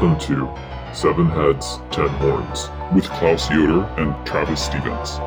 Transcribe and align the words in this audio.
Welcome 0.00 0.20
to 0.28 0.94
Seven 0.94 1.28
Heads, 1.28 1.80
Ten 1.90 2.06
Horns 2.06 2.68
with 2.94 3.04
Klaus 3.06 3.50
Yoder 3.50 3.82
and 3.98 4.14
Travis 4.24 4.64
Stevens. 4.64 5.18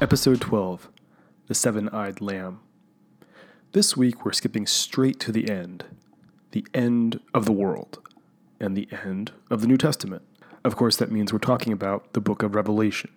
Episode 0.00 0.40
12 0.40 0.88
The 1.48 1.54
Seven 1.54 1.90
Eyed 1.90 2.22
Lamb. 2.22 2.60
This 3.72 3.94
week 3.94 4.24
we're 4.24 4.32
skipping 4.32 4.66
straight 4.66 5.20
to 5.20 5.32
the 5.32 5.50
end 5.50 5.84
the 6.52 6.66
end 6.74 7.18
of 7.34 7.44
the 7.46 7.52
world 7.52 8.01
and 8.62 8.76
the 8.76 8.88
end 9.04 9.32
of 9.50 9.60
the 9.60 9.66
New 9.66 9.76
Testament. 9.76 10.22
Of 10.64 10.76
course, 10.76 10.96
that 10.96 11.10
means 11.10 11.32
we're 11.32 11.40
talking 11.40 11.72
about 11.72 12.12
the 12.12 12.20
book 12.20 12.42
of 12.42 12.54
Revelation. 12.54 13.10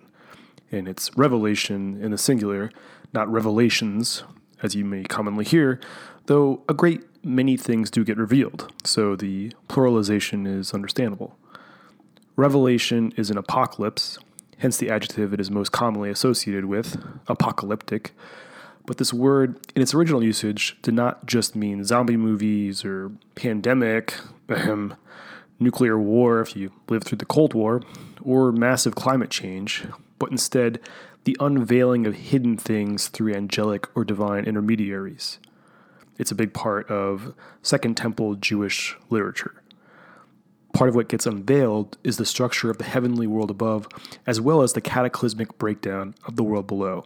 And 0.72 0.88
it's 0.88 1.16
revelation 1.16 2.02
in 2.02 2.12
the 2.12 2.18
singular, 2.18 2.72
not 3.14 3.32
revelations, 3.32 4.24
as 4.64 4.76
you 4.76 4.84
may 4.84 5.04
commonly 5.04 5.46
hear, 5.46 5.80
though 6.26 6.64
a 6.68 6.74
great 6.74 7.04
many 7.24 7.56
things 7.56 7.92
do 7.92 8.04
get 8.04 8.18
revealed, 8.18 8.72
so 8.84 9.16
the 9.16 9.52
pluralization 9.70 10.48
is 10.48 10.74
understandable. 10.74 11.38
Revelation 12.36 13.14
is 13.16 13.30
an 13.30 13.38
apocalypse, 13.38 14.18
hence 14.58 14.78
the 14.78 14.90
adjective 14.90 15.34
it 15.34 15.40
is 15.40 15.52
most 15.52 15.72
commonly 15.72 16.10
associated 16.10 16.66
with, 16.66 16.98
apocalyptic. 17.28 18.12
But 18.86 18.98
this 18.98 19.14
word, 19.14 19.60
in 19.76 19.82
its 19.82 19.94
original 19.94 20.24
usage, 20.24 20.78
did 20.82 20.94
not 20.94 21.26
just 21.26 21.56
mean 21.56 21.84
zombie 21.84 22.18
movies 22.18 22.84
or 22.84 23.12
pandemic, 23.36 24.16
nuclear 25.60 26.00
war 26.00 26.42
if 26.42 26.56
you 26.56 26.72
lived 26.90 27.06
through 27.06 27.18
the 27.18 27.26
Cold 27.26 27.54
War, 27.54 27.82
or 28.22 28.52
massive 28.52 28.96
climate 28.96 29.30
change, 29.30 29.86
but 30.20 30.32
instead 30.32 30.80
the 31.24 31.38
unveiling 31.40 32.06
of 32.06 32.16
hidden 32.16 32.58
things 32.58 33.08
through 33.08 33.34
angelic 33.34 33.88
or 33.96 34.04
divine 34.04 34.46
intermediaries. 34.46 35.40
It's 36.18 36.32
a 36.32 36.36
big 36.36 36.54
part 36.54 36.90
of 36.90 37.34
Second 37.62 37.98
Temple 37.98 38.36
Jewish 38.36 38.96
literature. 39.10 39.62
Part 40.74 40.90
of 40.90 40.96
what 40.96 41.10
gets 41.10 41.26
unveiled 41.26 41.98
is 42.04 42.18
the 42.18 42.26
structure 42.26 42.70
of 42.70 42.78
the 42.78 42.84
heavenly 42.84 43.28
world 43.28 43.50
above, 43.50 43.88
as 44.28 44.42
well 44.42 44.62
as 44.62 44.74
the 44.74 44.82
cataclysmic 44.82 45.58
breakdown 45.58 46.16
of 46.26 46.36
the 46.36 46.44
world 46.44 46.68
below. 46.68 47.06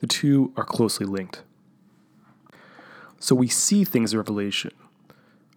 The 0.00 0.06
two 0.06 0.52
are 0.56 0.64
closely 0.64 1.06
linked. 1.06 1.42
So 3.18 3.34
we 3.34 3.48
see 3.48 3.84
things 3.84 4.12
in 4.12 4.18
Revelation, 4.18 4.72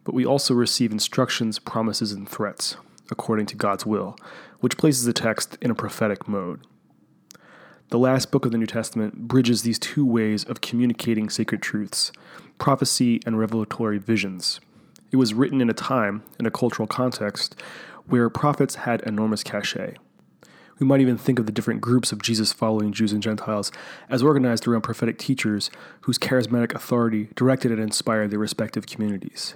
but 0.03 0.13
we 0.13 0.25
also 0.25 0.53
receive 0.53 0.91
instructions, 0.91 1.59
promises, 1.59 2.11
and 2.11 2.27
threats 2.27 2.77
according 3.11 3.45
to 3.47 3.55
God's 3.55 3.85
will, 3.85 4.17
which 4.59 4.77
places 4.77 5.05
the 5.05 5.13
text 5.13 5.57
in 5.61 5.69
a 5.69 5.75
prophetic 5.75 6.27
mode. 6.27 6.65
The 7.89 7.99
last 7.99 8.31
book 8.31 8.45
of 8.45 8.51
the 8.51 8.57
New 8.57 8.65
Testament 8.65 9.27
bridges 9.27 9.61
these 9.61 9.77
two 9.77 10.05
ways 10.05 10.43
of 10.45 10.61
communicating 10.61 11.29
sacred 11.29 11.61
truths 11.61 12.11
prophecy 12.57 13.19
and 13.25 13.37
revelatory 13.37 13.97
visions. 13.97 14.59
It 15.11 15.17
was 15.17 15.33
written 15.33 15.59
in 15.59 15.69
a 15.69 15.73
time, 15.73 16.23
in 16.39 16.45
a 16.45 16.51
cultural 16.51 16.87
context, 16.87 17.59
where 18.07 18.29
prophets 18.29 18.75
had 18.75 19.01
enormous 19.01 19.43
cachet. 19.43 19.97
We 20.79 20.87
might 20.87 21.01
even 21.01 21.17
think 21.17 21.39
of 21.39 21.45
the 21.45 21.51
different 21.51 21.81
groups 21.81 22.11
of 22.11 22.21
Jesus 22.21 22.51
following 22.53 22.93
Jews 22.93 23.11
and 23.11 23.21
Gentiles 23.21 23.71
as 24.09 24.23
organized 24.23 24.67
around 24.67 24.81
prophetic 24.81 25.17
teachers 25.17 25.69
whose 26.01 26.17
charismatic 26.17 26.73
authority 26.73 27.29
directed 27.35 27.71
and 27.71 27.81
inspired 27.81 28.31
their 28.31 28.39
respective 28.39 28.87
communities. 28.87 29.53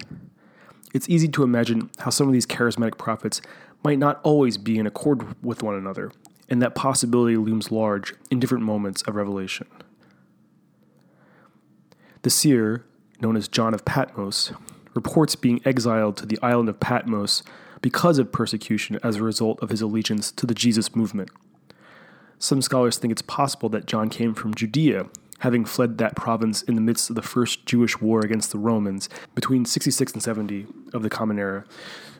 It's 0.94 1.08
easy 1.08 1.28
to 1.28 1.42
imagine 1.42 1.90
how 1.98 2.10
some 2.10 2.26
of 2.26 2.32
these 2.32 2.46
charismatic 2.46 2.98
prophets 2.98 3.40
might 3.84 3.98
not 3.98 4.20
always 4.22 4.58
be 4.58 4.78
in 4.78 4.86
accord 4.86 5.42
with 5.42 5.62
one 5.62 5.74
another, 5.74 6.10
and 6.48 6.62
that 6.62 6.74
possibility 6.74 7.36
looms 7.36 7.70
large 7.70 8.14
in 8.30 8.40
different 8.40 8.64
moments 8.64 9.02
of 9.02 9.14
Revelation. 9.14 9.66
The 12.22 12.30
seer, 12.30 12.84
known 13.20 13.36
as 13.36 13.48
John 13.48 13.74
of 13.74 13.84
Patmos, 13.84 14.52
reports 14.94 15.36
being 15.36 15.60
exiled 15.64 16.16
to 16.16 16.26
the 16.26 16.38
island 16.42 16.68
of 16.68 16.80
Patmos 16.80 17.42
because 17.80 18.18
of 18.18 18.32
persecution 18.32 18.98
as 19.04 19.16
a 19.16 19.22
result 19.22 19.62
of 19.62 19.70
his 19.70 19.80
allegiance 19.80 20.32
to 20.32 20.46
the 20.46 20.54
Jesus 20.54 20.96
movement. 20.96 21.30
Some 22.38 22.62
scholars 22.62 22.98
think 22.98 23.12
it's 23.12 23.22
possible 23.22 23.68
that 23.68 23.86
John 23.86 24.08
came 24.08 24.34
from 24.34 24.54
Judea, 24.54 25.06
having 25.38 25.64
fled 25.64 25.98
that 25.98 26.16
province 26.16 26.62
in 26.62 26.74
the 26.74 26.80
midst 26.80 27.10
of 27.10 27.16
the 27.16 27.22
first 27.22 27.64
Jewish 27.66 28.00
war 28.00 28.20
against 28.20 28.52
the 28.52 28.58
Romans 28.58 29.08
between 29.34 29.64
66 29.64 30.12
and 30.12 30.22
70 30.22 30.66
of 30.92 31.02
the 31.02 31.10
Common 31.10 31.38
Era, 31.38 31.64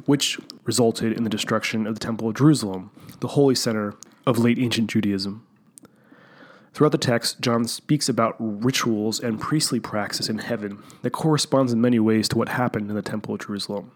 which 0.06 0.38
resulted 0.64 1.12
in 1.12 1.24
the 1.24 1.30
destruction 1.30 1.86
of 1.86 1.94
the 1.94 2.00
Temple 2.00 2.28
of 2.28 2.34
Jerusalem, 2.34 2.90
the 3.20 3.28
holy 3.28 3.54
center 3.54 3.94
of 4.26 4.38
late 4.38 4.58
ancient 4.58 4.90
Judaism. 4.90 5.44
Throughout 6.72 6.92
the 6.92 6.98
text, 6.98 7.40
John 7.40 7.64
speaks 7.66 8.08
about 8.08 8.36
rituals 8.38 9.18
and 9.18 9.40
priestly 9.40 9.80
praxis 9.80 10.28
in 10.28 10.38
heaven 10.38 10.80
that 11.02 11.10
corresponds 11.10 11.72
in 11.72 11.80
many 11.80 11.98
ways 11.98 12.28
to 12.28 12.38
what 12.38 12.50
happened 12.50 12.88
in 12.88 12.94
the 12.94 13.02
Temple 13.02 13.34
of 13.34 13.40
Jerusalem. 13.40 13.90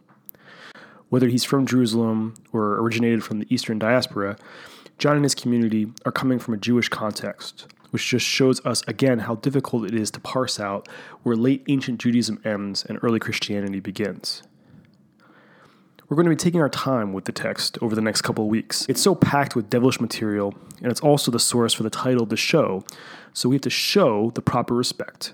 Whether 1.08 1.28
he's 1.28 1.44
from 1.44 1.66
Jerusalem 1.66 2.34
or 2.52 2.78
originated 2.80 3.22
from 3.22 3.38
the 3.38 3.46
Eastern 3.54 3.78
diaspora, 3.78 4.36
John 4.98 5.16
and 5.16 5.24
his 5.24 5.34
community 5.34 5.92
are 6.04 6.10
coming 6.10 6.38
from 6.38 6.54
a 6.54 6.56
Jewish 6.56 6.88
context, 6.88 7.68
which 7.92 8.08
just 8.08 8.26
shows 8.26 8.64
us 8.66 8.82
again 8.88 9.20
how 9.20 9.36
difficult 9.36 9.86
it 9.86 9.94
is 9.94 10.10
to 10.10 10.18
parse 10.20 10.58
out 10.58 10.88
where 11.22 11.36
late 11.36 11.62
ancient 11.68 12.00
Judaism 12.00 12.40
ends 12.44 12.84
and 12.84 12.98
early 13.02 13.20
Christianity 13.20 13.80
begins. 13.80 14.42
We're 16.08 16.16
going 16.16 16.26
to 16.26 16.30
be 16.30 16.36
taking 16.36 16.60
our 16.60 16.68
time 16.68 17.12
with 17.12 17.26
the 17.26 17.32
text 17.32 17.78
over 17.80 17.94
the 17.94 18.02
next 18.02 18.22
couple 18.22 18.44
of 18.44 18.50
weeks. 18.50 18.84
It's 18.88 19.00
so 19.00 19.14
packed 19.14 19.56
with 19.56 19.70
devilish 19.70 20.00
material, 20.00 20.54
and 20.82 20.90
it's 20.90 21.00
also 21.00 21.30
the 21.30 21.38
source 21.38 21.72
for 21.72 21.84
the 21.84 21.90
title 21.90 22.22
of 22.22 22.28
the 22.28 22.36
show, 22.36 22.84
so 23.32 23.48
we 23.48 23.54
have 23.54 23.62
to 23.62 23.70
show 23.70 24.30
the 24.34 24.42
proper 24.42 24.74
respect. 24.74 25.32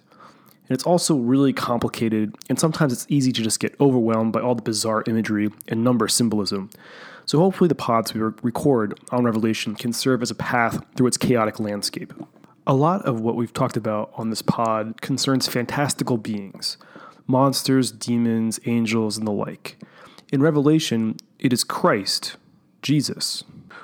And 0.68 0.74
it's 0.74 0.84
also 0.84 1.16
really 1.16 1.52
complicated, 1.52 2.36
and 2.48 2.60
sometimes 2.60 2.92
it's 2.92 3.06
easy 3.08 3.32
to 3.32 3.42
just 3.42 3.58
get 3.58 3.74
overwhelmed 3.80 4.32
by 4.32 4.40
all 4.40 4.54
the 4.54 4.62
bizarre 4.62 5.02
imagery 5.06 5.48
and 5.66 5.82
number 5.82 6.06
symbolism. 6.06 6.70
So 7.24 7.38
hopefully, 7.38 7.68
the 7.68 7.74
pods 7.74 8.14
we 8.14 8.20
record 8.20 9.00
on 9.10 9.24
Revelation 9.24 9.74
can 9.74 9.92
serve 9.92 10.22
as 10.22 10.30
a 10.30 10.34
path 10.34 10.84
through 10.96 11.08
its 11.08 11.16
chaotic 11.16 11.58
landscape. 11.58 12.12
A 12.70 12.74
lot 12.74 13.06
of 13.06 13.22
what 13.22 13.34
we've 13.34 13.54
talked 13.54 13.78
about 13.78 14.10
on 14.16 14.28
this 14.28 14.42
pod 14.42 15.00
concerns 15.00 15.48
fantastical 15.48 16.18
beings 16.18 16.76
monsters, 17.26 17.90
demons, 17.90 18.60
angels, 18.66 19.16
and 19.16 19.26
the 19.26 19.32
like. 19.32 19.78
In 20.30 20.42
Revelation, 20.42 21.16
it 21.38 21.50
is 21.50 21.64
Christ, 21.64 22.36
Jesus, 22.82 23.42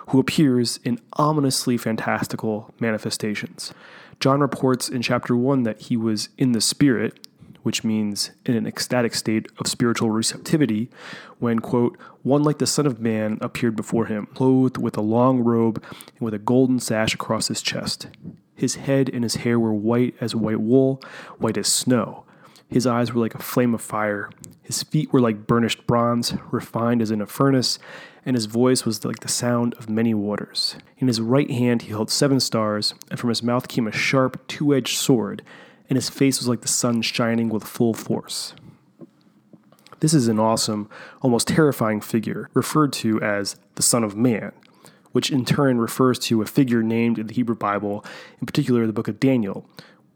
who 0.08 0.18
appears 0.18 0.80
in 0.84 1.00
ominously 1.14 1.78
fantastical 1.78 2.74
manifestations. 2.78 3.72
John 4.20 4.40
reports 4.40 4.90
in 4.90 5.00
chapter 5.00 5.34
1 5.34 5.62
that 5.62 5.80
he 5.80 5.96
was 5.96 6.28
in 6.36 6.52
the 6.52 6.60
Spirit, 6.60 7.26
which 7.62 7.84
means 7.84 8.32
in 8.44 8.54
an 8.54 8.66
ecstatic 8.66 9.14
state 9.14 9.48
of 9.58 9.66
spiritual 9.66 10.10
receptivity, 10.10 10.90
when, 11.38 11.60
quote, 11.60 11.98
one 12.22 12.42
like 12.42 12.58
the 12.58 12.66
Son 12.66 12.86
of 12.86 13.00
Man 13.00 13.38
appeared 13.40 13.76
before 13.76 14.04
him, 14.06 14.26
clothed 14.34 14.76
with 14.76 14.98
a 14.98 15.02
long 15.02 15.40
robe 15.40 15.82
and 15.86 16.20
with 16.20 16.34
a 16.34 16.38
golden 16.38 16.80
sash 16.80 17.14
across 17.14 17.48
his 17.48 17.62
chest. 17.62 18.08
His 18.54 18.76
head 18.76 19.10
and 19.12 19.22
his 19.22 19.36
hair 19.36 19.58
were 19.58 19.74
white 19.74 20.14
as 20.20 20.34
white 20.34 20.60
wool, 20.60 21.02
white 21.38 21.58
as 21.58 21.68
snow. 21.68 22.24
His 22.68 22.86
eyes 22.86 23.12
were 23.12 23.20
like 23.20 23.34
a 23.34 23.42
flame 23.42 23.74
of 23.74 23.82
fire. 23.82 24.30
His 24.62 24.82
feet 24.82 25.12
were 25.12 25.20
like 25.20 25.46
burnished 25.46 25.86
bronze, 25.86 26.34
refined 26.50 27.02
as 27.02 27.10
in 27.10 27.20
a 27.20 27.26
furnace, 27.26 27.78
and 28.24 28.34
his 28.34 28.46
voice 28.46 28.84
was 28.84 29.04
like 29.04 29.20
the 29.20 29.28
sound 29.28 29.74
of 29.74 29.90
many 29.90 30.14
waters. 30.14 30.76
In 30.98 31.08
his 31.08 31.20
right 31.20 31.50
hand 31.50 31.82
he 31.82 31.90
held 31.90 32.10
seven 32.10 32.40
stars, 32.40 32.94
and 33.10 33.18
from 33.18 33.28
his 33.28 33.42
mouth 33.42 33.68
came 33.68 33.86
a 33.86 33.92
sharp, 33.92 34.46
two 34.48 34.74
edged 34.74 34.96
sword, 34.96 35.42
and 35.88 35.96
his 35.96 36.08
face 36.08 36.38
was 36.38 36.48
like 36.48 36.62
the 36.62 36.68
sun 36.68 37.02
shining 37.02 37.48
with 37.48 37.64
full 37.64 37.94
force. 37.94 38.54
This 40.00 40.14
is 40.14 40.28
an 40.28 40.38
awesome, 40.38 40.88
almost 41.22 41.48
terrifying 41.48 42.00
figure, 42.00 42.50
referred 42.54 42.92
to 42.94 43.20
as 43.22 43.56
the 43.76 43.82
Son 43.82 44.04
of 44.04 44.16
Man, 44.16 44.52
which 45.14 45.30
in 45.30 45.44
turn 45.44 45.78
refers 45.78 46.18
to 46.18 46.42
a 46.42 46.44
figure 46.44 46.82
named 46.82 47.20
in 47.20 47.28
the 47.28 47.34
Hebrew 47.34 47.54
Bible, 47.54 48.04
in 48.40 48.46
particular 48.46 48.84
the 48.84 48.92
book 48.92 49.06
of 49.06 49.20
Daniel, 49.20 49.64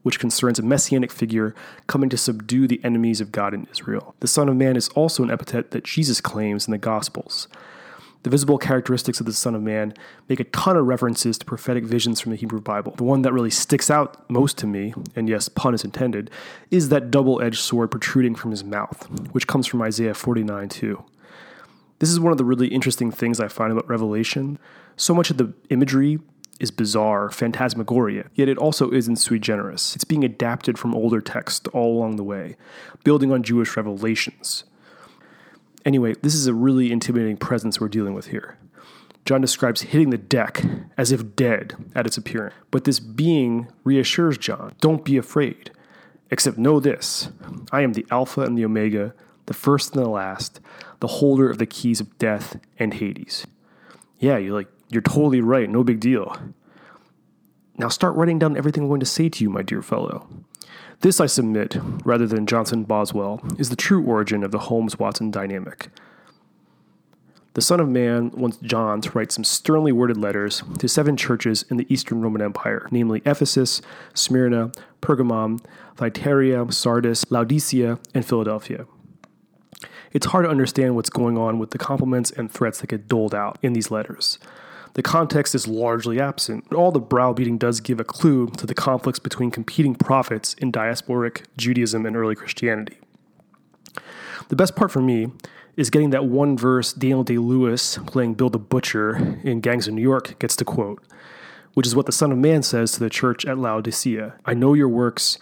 which 0.02 0.18
concerns 0.18 0.58
a 0.58 0.62
messianic 0.62 1.12
figure 1.12 1.54
coming 1.86 2.10
to 2.10 2.16
subdue 2.16 2.66
the 2.66 2.80
enemies 2.82 3.20
of 3.20 3.30
God 3.30 3.54
in 3.54 3.68
Israel. 3.70 4.16
The 4.18 4.26
Son 4.26 4.48
of 4.48 4.56
Man 4.56 4.76
is 4.76 4.88
also 4.90 5.22
an 5.22 5.30
epithet 5.30 5.70
that 5.70 5.84
Jesus 5.84 6.20
claims 6.20 6.66
in 6.66 6.72
the 6.72 6.78
Gospels. 6.78 7.46
The 8.24 8.30
visible 8.30 8.58
characteristics 8.58 9.20
of 9.20 9.26
the 9.26 9.32
Son 9.32 9.54
of 9.54 9.62
Man 9.62 9.94
make 10.28 10.40
a 10.40 10.44
ton 10.44 10.76
of 10.76 10.86
references 10.86 11.38
to 11.38 11.46
prophetic 11.46 11.84
visions 11.84 12.18
from 12.18 12.32
the 12.32 12.36
Hebrew 12.36 12.60
Bible. 12.60 12.96
The 12.96 13.04
one 13.04 13.22
that 13.22 13.32
really 13.32 13.50
sticks 13.50 13.92
out 13.92 14.28
most 14.28 14.58
to 14.58 14.66
me, 14.66 14.94
and 15.14 15.28
yes, 15.28 15.48
pun 15.48 15.74
is 15.74 15.84
intended, 15.84 16.28
is 16.72 16.88
that 16.88 17.12
double 17.12 17.40
edged 17.40 17.60
sword 17.60 17.92
protruding 17.92 18.34
from 18.34 18.50
his 18.50 18.64
mouth, 18.64 19.08
which 19.30 19.46
comes 19.46 19.68
from 19.68 19.80
Isaiah 19.80 20.14
49 20.14 20.68
2. 20.68 21.04
This 22.00 22.10
is 22.10 22.20
one 22.20 22.32
of 22.32 22.38
the 22.38 22.44
really 22.44 22.68
interesting 22.68 23.10
things 23.10 23.40
I 23.40 23.48
find 23.48 23.72
about 23.72 23.88
Revelation. 23.88 24.58
So 24.98 25.14
much 25.14 25.30
of 25.30 25.38
the 25.38 25.54
imagery 25.70 26.18
is 26.58 26.72
bizarre, 26.72 27.30
phantasmagoria, 27.30 28.24
yet 28.34 28.48
it 28.48 28.58
also 28.58 28.90
isn't 28.90 29.16
sui 29.16 29.38
generis. 29.38 29.94
It's 29.94 30.04
being 30.04 30.24
adapted 30.24 30.76
from 30.76 30.92
older 30.92 31.20
texts 31.20 31.68
all 31.72 31.96
along 31.96 32.16
the 32.16 32.24
way, 32.24 32.56
building 33.04 33.30
on 33.30 33.44
Jewish 33.44 33.76
revelations. 33.76 34.64
Anyway, 35.84 36.16
this 36.22 36.34
is 36.34 36.48
a 36.48 36.52
really 36.52 36.90
intimidating 36.90 37.36
presence 37.36 37.80
we're 37.80 37.88
dealing 37.88 38.12
with 38.12 38.26
here. 38.26 38.58
John 39.24 39.40
describes 39.40 39.82
hitting 39.82 40.10
the 40.10 40.18
deck 40.18 40.64
as 40.96 41.12
if 41.12 41.36
dead 41.36 41.76
at 41.94 42.06
its 42.06 42.16
appearance. 42.16 42.54
But 42.72 42.82
this 42.82 42.98
being 42.98 43.68
reassures 43.84 44.36
John 44.36 44.74
don't 44.80 45.04
be 45.04 45.16
afraid, 45.16 45.70
except 46.28 46.58
know 46.58 46.80
this 46.80 47.28
I 47.70 47.82
am 47.82 47.92
the 47.92 48.06
Alpha 48.10 48.40
and 48.40 48.58
the 48.58 48.64
Omega, 48.64 49.14
the 49.46 49.54
first 49.54 49.94
and 49.94 50.04
the 50.04 50.10
last, 50.10 50.60
the 50.98 51.06
holder 51.06 51.48
of 51.48 51.58
the 51.58 51.66
keys 51.66 52.00
of 52.00 52.18
death 52.18 52.58
and 52.80 52.94
Hades. 52.94 53.46
Yeah, 54.18 54.38
you're 54.38 54.54
like, 54.54 54.68
you're 54.90 55.02
totally 55.02 55.40
right, 55.40 55.68
no 55.68 55.84
big 55.84 56.00
deal. 56.00 56.36
Now 57.76 57.88
start 57.88 58.16
writing 58.16 58.38
down 58.38 58.56
everything 58.56 58.84
I'm 58.84 58.88
going 58.88 59.00
to 59.00 59.06
say 59.06 59.28
to 59.28 59.44
you, 59.44 59.50
my 59.50 59.62
dear 59.62 59.82
fellow. 59.82 60.28
This, 61.00 61.20
I 61.20 61.26
submit, 61.26 61.76
rather 62.04 62.26
than 62.26 62.46
Johnson 62.46 62.82
Boswell, 62.82 63.40
is 63.56 63.70
the 63.70 63.76
true 63.76 64.04
origin 64.04 64.42
of 64.42 64.50
the 64.50 64.58
Holmes 64.58 64.98
Watson 64.98 65.30
dynamic. 65.30 65.90
The 67.54 67.62
Son 67.62 67.80
of 67.80 67.88
Man 67.88 68.30
wants 68.32 68.56
John 68.58 69.00
to 69.00 69.10
write 69.12 69.32
some 69.32 69.44
sternly 69.44 69.92
worded 69.92 70.16
letters 70.16 70.62
to 70.78 70.88
seven 70.88 71.16
churches 71.16 71.64
in 71.70 71.76
the 71.76 71.92
Eastern 71.92 72.20
Roman 72.20 72.42
Empire, 72.42 72.88
namely 72.90 73.22
Ephesus, 73.24 73.80
Smyrna, 74.14 74.72
Pergamum, 75.00 75.64
Thyatira, 75.96 76.72
Sardis, 76.72 77.30
Laodicea, 77.30 77.98
and 78.14 78.24
Philadelphia. 78.24 78.86
It's 80.12 80.26
hard 80.26 80.44
to 80.44 80.50
understand 80.50 80.94
what's 80.94 81.10
going 81.10 81.36
on 81.36 81.58
with 81.58 81.70
the 81.70 81.78
compliments 81.78 82.30
and 82.30 82.50
threats 82.50 82.80
that 82.80 82.90
get 82.90 83.08
doled 83.08 83.34
out 83.34 83.58
in 83.62 83.72
these 83.72 83.90
letters. 83.90 84.38
The 84.94 85.02
context 85.02 85.54
is 85.54 85.68
largely 85.68 86.20
absent. 86.20 86.64
But 86.68 86.76
all 86.76 86.90
the 86.90 87.00
browbeating 87.00 87.58
does 87.58 87.80
give 87.80 88.00
a 88.00 88.04
clue 88.04 88.48
to 88.56 88.66
the 88.66 88.74
conflicts 88.74 89.18
between 89.18 89.50
competing 89.50 89.94
prophets 89.94 90.54
in 90.54 90.72
diasporic 90.72 91.44
Judaism 91.56 92.06
and 92.06 92.16
early 92.16 92.34
Christianity. 92.34 92.98
The 94.48 94.56
best 94.56 94.76
part 94.76 94.90
for 94.90 95.00
me 95.00 95.30
is 95.76 95.90
getting 95.90 96.10
that 96.10 96.24
one 96.24 96.56
verse 96.56 96.92
Daniel 96.92 97.22
Day 97.22 97.38
Lewis 97.38 97.98
playing 98.06 98.34
Bill 98.34 98.50
the 98.50 98.58
Butcher 98.58 99.38
in 99.44 99.60
Gangs 99.60 99.86
of 99.86 99.94
New 99.94 100.02
York 100.02 100.38
gets 100.38 100.56
to 100.56 100.64
quote, 100.64 101.02
which 101.74 101.86
is 101.86 101.94
what 101.94 102.06
the 102.06 102.12
Son 102.12 102.32
of 102.32 102.38
Man 102.38 102.62
says 102.62 102.92
to 102.92 103.00
the 103.00 103.10
church 103.10 103.44
at 103.44 103.58
Laodicea 103.58 104.34
I 104.44 104.54
know 104.54 104.74
your 104.74 104.88
works, 104.88 105.38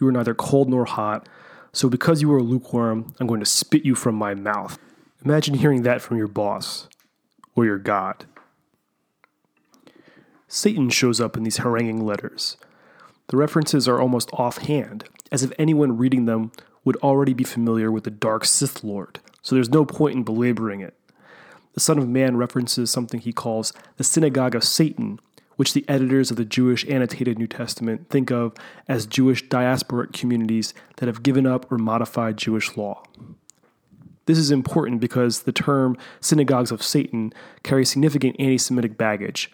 you 0.00 0.06
are 0.06 0.12
neither 0.12 0.34
cold 0.34 0.68
nor 0.68 0.84
hot, 0.84 1.28
so 1.72 1.88
because 1.88 2.22
you 2.22 2.32
are 2.32 2.42
lukewarm, 2.42 3.14
I'm 3.18 3.26
going 3.26 3.40
to 3.40 3.46
spit 3.46 3.84
you 3.84 3.94
from 3.94 4.14
my 4.14 4.34
mouth. 4.34 4.78
Imagine 5.24 5.54
hearing 5.54 5.82
that 5.82 6.00
from 6.00 6.16
your 6.16 6.28
boss 6.28 6.88
or 7.54 7.64
your 7.64 7.78
God. 7.78 8.26
Satan 10.52 10.90
shows 10.90 11.20
up 11.20 11.36
in 11.36 11.44
these 11.44 11.58
haranguing 11.58 12.04
letters. 12.04 12.56
The 13.28 13.36
references 13.36 13.86
are 13.86 14.00
almost 14.00 14.30
offhand, 14.32 15.04
as 15.30 15.44
if 15.44 15.52
anyone 15.60 15.96
reading 15.96 16.24
them 16.24 16.50
would 16.84 16.96
already 16.96 17.32
be 17.32 17.44
familiar 17.44 17.92
with 17.92 18.02
the 18.02 18.10
dark 18.10 18.44
Sith 18.44 18.82
Lord, 18.82 19.20
so 19.42 19.54
there's 19.54 19.70
no 19.70 19.84
point 19.84 20.16
in 20.16 20.24
belaboring 20.24 20.80
it. 20.80 20.94
The 21.74 21.80
Son 21.80 21.98
of 21.98 22.08
Man 22.08 22.36
references 22.36 22.90
something 22.90 23.20
he 23.20 23.32
calls 23.32 23.72
the 23.96 24.02
synagogue 24.02 24.56
of 24.56 24.64
Satan, 24.64 25.20
which 25.54 25.72
the 25.72 25.84
editors 25.86 26.32
of 26.32 26.36
the 26.36 26.44
Jewish 26.44 26.84
annotated 26.88 27.38
New 27.38 27.46
Testament 27.46 28.08
think 28.10 28.32
of 28.32 28.52
as 28.88 29.06
Jewish 29.06 29.46
diasporic 29.46 30.12
communities 30.12 30.74
that 30.96 31.06
have 31.06 31.22
given 31.22 31.46
up 31.46 31.70
or 31.70 31.78
modified 31.78 32.36
Jewish 32.36 32.76
law. 32.76 33.04
This 34.26 34.36
is 34.36 34.50
important 34.50 35.00
because 35.00 35.42
the 35.42 35.52
term 35.52 35.96
synagogues 36.20 36.72
of 36.72 36.82
Satan 36.82 37.32
carries 37.62 37.90
significant 37.90 38.34
anti 38.40 38.58
Semitic 38.58 38.98
baggage, 38.98 39.52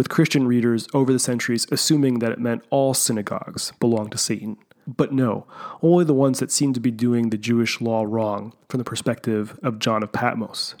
with 0.00 0.08
Christian 0.08 0.46
readers 0.46 0.88
over 0.94 1.12
the 1.12 1.18
centuries 1.18 1.66
assuming 1.70 2.20
that 2.20 2.32
it 2.32 2.38
meant 2.38 2.64
all 2.70 2.94
synagogues 2.94 3.70
belonged 3.80 4.10
to 4.10 4.16
Satan. 4.16 4.56
But 4.86 5.12
no, 5.12 5.46
only 5.82 6.06
the 6.06 6.14
ones 6.14 6.38
that 6.38 6.50
seem 6.50 6.72
to 6.72 6.80
be 6.80 6.90
doing 6.90 7.28
the 7.28 7.36
Jewish 7.36 7.82
law 7.82 8.06
wrong 8.08 8.54
from 8.70 8.78
the 8.78 8.84
perspective 8.84 9.60
of 9.62 9.78
John 9.78 10.02
of 10.02 10.10
Patmos. 10.10 10.74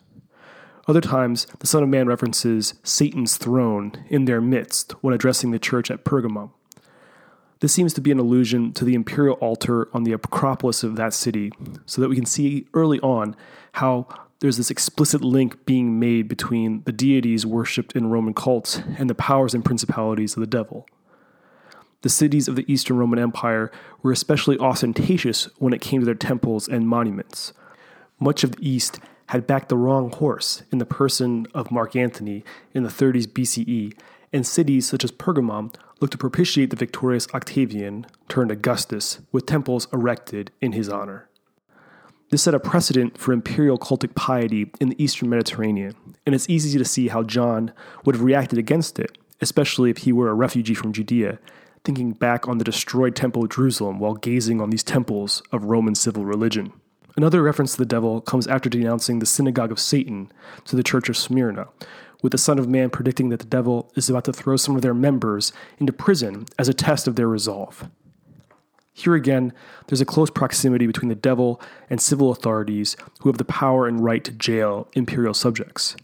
Other 0.88 1.02
times, 1.02 1.46
the 1.58 1.66
Son 1.66 1.82
of 1.82 1.90
Man 1.90 2.06
references 2.06 2.72
Satan's 2.82 3.36
throne 3.36 3.92
in 4.08 4.24
their 4.24 4.40
midst 4.40 4.92
when 5.02 5.12
addressing 5.12 5.50
the 5.50 5.58
church 5.58 5.90
at 5.90 6.02
Pergamum. 6.02 6.52
This 7.60 7.74
seems 7.74 7.92
to 7.92 8.00
be 8.00 8.10
an 8.10 8.18
allusion 8.18 8.72
to 8.72 8.86
the 8.86 8.94
imperial 8.94 9.36
altar 9.36 9.90
on 9.92 10.04
the 10.04 10.14
Acropolis 10.14 10.82
of 10.82 10.96
that 10.96 11.12
city, 11.12 11.52
so 11.84 12.00
that 12.00 12.08
we 12.08 12.16
can 12.16 12.24
see 12.24 12.68
early 12.72 12.98
on 13.00 13.36
how 13.72 14.08
there's 14.40 14.56
this 14.56 14.70
explicit 14.70 15.22
link 15.22 15.64
being 15.66 16.00
made 16.00 16.26
between 16.26 16.82
the 16.84 16.92
deities 16.92 17.44
worshipped 17.44 17.92
in 17.92 18.10
Roman 18.10 18.34
cults 18.34 18.80
and 18.98 19.08
the 19.08 19.14
powers 19.14 19.54
and 19.54 19.64
principalities 19.64 20.34
of 20.34 20.40
the 20.40 20.46
devil. 20.46 20.86
The 22.02 22.08
cities 22.08 22.48
of 22.48 22.56
the 22.56 22.70
Eastern 22.72 22.96
Roman 22.96 23.18
Empire 23.18 23.70
were 24.02 24.12
especially 24.12 24.58
ostentatious 24.58 25.44
when 25.58 25.74
it 25.74 25.82
came 25.82 26.00
to 26.00 26.06
their 26.06 26.14
temples 26.14 26.66
and 26.66 26.88
monuments. 26.88 27.52
Much 28.18 28.42
of 28.42 28.56
the 28.56 28.68
East 28.68 28.98
had 29.26 29.46
backed 29.46 29.68
the 29.68 29.76
wrong 29.76 30.10
horse 30.10 30.62
in 30.72 30.78
the 30.78 30.86
person 30.86 31.46
of 31.54 31.70
Mark 31.70 31.94
Antony 31.94 32.42
in 32.72 32.82
the 32.82 32.88
30s 32.88 33.26
BCE, 33.26 33.94
and 34.32 34.46
cities 34.46 34.88
such 34.88 35.04
as 35.04 35.12
Pergamum 35.12 35.74
looked 36.00 36.12
to 36.12 36.18
propitiate 36.18 36.70
the 36.70 36.76
victorious 36.76 37.28
Octavian, 37.34 38.06
turned 38.28 38.50
Augustus, 38.50 39.20
with 39.30 39.44
temples 39.44 39.86
erected 39.92 40.50
in 40.60 40.72
his 40.72 40.88
honor. 40.88 41.29
This 42.30 42.42
set 42.42 42.54
a 42.54 42.60
precedent 42.60 43.18
for 43.18 43.32
imperial 43.32 43.76
cultic 43.76 44.14
piety 44.14 44.70
in 44.80 44.88
the 44.88 45.02
eastern 45.02 45.28
Mediterranean, 45.30 45.96
and 46.24 46.32
it's 46.32 46.48
easy 46.48 46.78
to 46.78 46.84
see 46.84 47.08
how 47.08 47.24
John 47.24 47.72
would 48.04 48.14
have 48.14 48.22
reacted 48.22 48.56
against 48.56 49.00
it, 49.00 49.18
especially 49.40 49.90
if 49.90 49.98
he 49.98 50.12
were 50.12 50.30
a 50.30 50.34
refugee 50.34 50.74
from 50.74 50.92
Judea, 50.92 51.40
thinking 51.82 52.12
back 52.12 52.46
on 52.46 52.58
the 52.58 52.64
destroyed 52.64 53.16
Temple 53.16 53.42
of 53.42 53.50
Jerusalem 53.50 53.98
while 53.98 54.14
gazing 54.14 54.60
on 54.60 54.70
these 54.70 54.84
temples 54.84 55.42
of 55.50 55.64
Roman 55.64 55.96
civil 55.96 56.24
religion. 56.24 56.72
Another 57.16 57.42
reference 57.42 57.72
to 57.72 57.78
the 57.78 57.84
devil 57.84 58.20
comes 58.20 58.46
after 58.46 58.70
denouncing 58.70 59.18
the 59.18 59.26
synagogue 59.26 59.72
of 59.72 59.80
Satan 59.80 60.30
to 60.66 60.76
the 60.76 60.84
church 60.84 61.08
of 61.08 61.16
Smyrna, 61.16 61.66
with 62.22 62.30
the 62.30 62.38
Son 62.38 62.60
of 62.60 62.68
Man 62.68 62.90
predicting 62.90 63.30
that 63.30 63.40
the 63.40 63.46
devil 63.46 63.90
is 63.96 64.08
about 64.08 64.24
to 64.26 64.32
throw 64.32 64.56
some 64.56 64.76
of 64.76 64.82
their 64.82 64.94
members 64.94 65.52
into 65.78 65.92
prison 65.92 66.46
as 66.60 66.68
a 66.68 66.74
test 66.74 67.08
of 67.08 67.16
their 67.16 67.26
resolve. 67.26 67.90
Here 69.00 69.14
again, 69.14 69.54
there's 69.86 70.02
a 70.02 70.04
close 70.04 70.28
proximity 70.28 70.86
between 70.86 71.08
the 71.08 71.14
devil 71.14 71.58
and 71.88 71.98
civil 71.98 72.30
authorities 72.30 72.98
who 73.20 73.30
have 73.30 73.38
the 73.38 73.46
power 73.46 73.86
and 73.86 74.04
right 74.04 74.22
to 74.24 74.30
jail 74.30 74.88
imperial 74.92 75.32
subjects. 75.32 75.96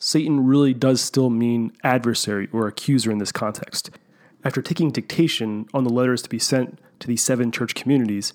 Satan 0.00 0.44
really 0.44 0.74
does 0.74 1.00
still 1.00 1.30
mean 1.30 1.70
adversary 1.84 2.48
or 2.52 2.66
accuser 2.66 3.12
in 3.12 3.18
this 3.18 3.30
context. 3.30 3.90
After 4.42 4.60
taking 4.60 4.90
dictation 4.90 5.68
on 5.72 5.84
the 5.84 5.92
letters 5.92 6.20
to 6.22 6.28
be 6.28 6.40
sent 6.40 6.80
to 6.98 7.06
these 7.06 7.22
seven 7.22 7.52
church 7.52 7.76
communities, 7.76 8.32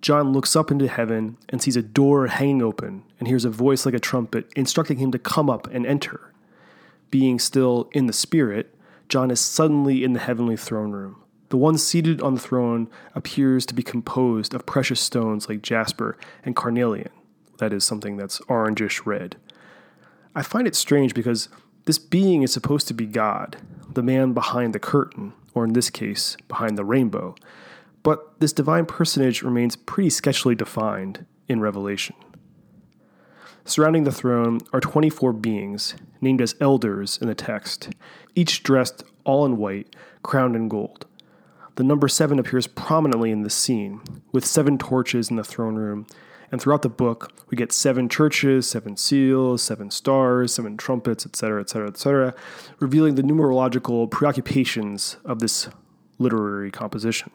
John 0.00 0.32
looks 0.32 0.56
up 0.56 0.70
into 0.70 0.88
heaven 0.88 1.36
and 1.50 1.60
sees 1.60 1.76
a 1.76 1.82
door 1.82 2.28
hanging 2.28 2.62
open 2.62 3.02
and 3.18 3.28
hears 3.28 3.44
a 3.44 3.50
voice 3.50 3.84
like 3.84 3.94
a 3.94 4.00
trumpet 4.00 4.50
instructing 4.56 4.96
him 4.96 5.12
to 5.12 5.18
come 5.18 5.50
up 5.50 5.66
and 5.66 5.84
enter. 5.84 6.32
Being 7.10 7.38
still 7.38 7.90
in 7.92 8.06
the 8.06 8.14
Spirit, 8.14 8.74
John 9.10 9.30
is 9.30 9.38
suddenly 9.38 10.02
in 10.02 10.14
the 10.14 10.20
heavenly 10.20 10.56
throne 10.56 10.92
room. 10.92 11.23
The 11.54 11.58
one 11.58 11.78
seated 11.78 12.20
on 12.20 12.34
the 12.34 12.40
throne 12.40 12.90
appears 13.14 13.64
to 13.66 13.74
be 13.74 13.84
composed 13.84 14.54
of 14.54 14.66
precious 14.66 15.00
stones 15.00 15.48
like 15.48 15.62
jasper 15.62 16.18
and 16.44 16.56
carnelian. 16.56 17.10
That 17.58 17.72
is 17.72 17.84
something 17.84 18.16
that's 18.16 18.40
orangish 18.48 19.06
red. 19.06 19.36
I 20.34 20.42
find 20.42 20.66
it 20.66 20.74
strange 20.74 21.14
because 21.14 21.48
this 21.84 22.00
being 22.00 22.42
is 22.42 22.52
supposed 22.52 22.88
to 22.88 22.92
be 22.92 23.06
God, 23.06 23.58
the 23.88 24.02
man 24.02 24.32
behind 24.32 24.74
the 24.74 24.80
curtain, 24.80 25.32
or 25.54 25.64
in 25.64 25.74
this 25.74 25.90
case, 25.90 26.36
behind 26.48 26.76
the 26.76 26.84
rainbow. 26.84 27.36
But 28.02 28.40
this 28.40 28.52
divine 28.52 28.86
personage 28.86 29.42
remains 29.42 29.76
pretty 29.76 30.10
sketchily 30.10 30.56
defined 30.56 31.24
in 31.46 31.60
Revelation. 31.60 32.16
Surrounding 33.64 34.02
the 34.02 34.10
throne 34.10 34.58
are 34.72 34.80
24 34.80 35.32
beings, 35.34 35.94
named 36.20 36.40
as 36.40 36.56
elders 36.60 37.16
in 37.22 37.28
the 37.28 37.34
text, 37.36 37.90
each 38.34 38.64
dressed 38.64 39.04
all 39.22 39.46
in 39.46 39.56
white, 39.56 39.94
crowned 40.24 40.56
in 40.56 40.66
gold. 40.66 41.06
The 41.76 41.82
number 41.82 42.06
seven 42.06 42.38
appears 42.38 42.68
prominently 42.68 43.32
in 43.32 43.42
this 43.42 43.54
scene, 43.54 44.00
with 44.30 44.44
seven 44.44 44.78
torches 44.78 45.28
in 45.28 45.36
the 45.36 45.42
throne 45.42 45.74
room. 45.74 46.06
And 46.52 46.60
throughout 46.60 46.82
the 46.82 46.88
book, 46.88 47.32
we 47.50 47.56
get 47.56 47.72
seven 47.72 48.08
churches, 48.08 48.68
seven 48.68 48.96
seals, 48.96 49.60
seven 49.60 49.90
stars, 49.90 50.54
seven 50.54 50.76
trumpets, 50.76 51.26
etc., 51.26 51.62
etc., 51.62 51.88
etc., 51.88 52.34
revealing 52.78 53.16
the 53.16 53.22
numerological 53.22 54.08
preoccupations 54.08 55.16
of 55.24 55.40
this 55.40 55.68
literary 56.18 56.70
composition. 56.70 57.32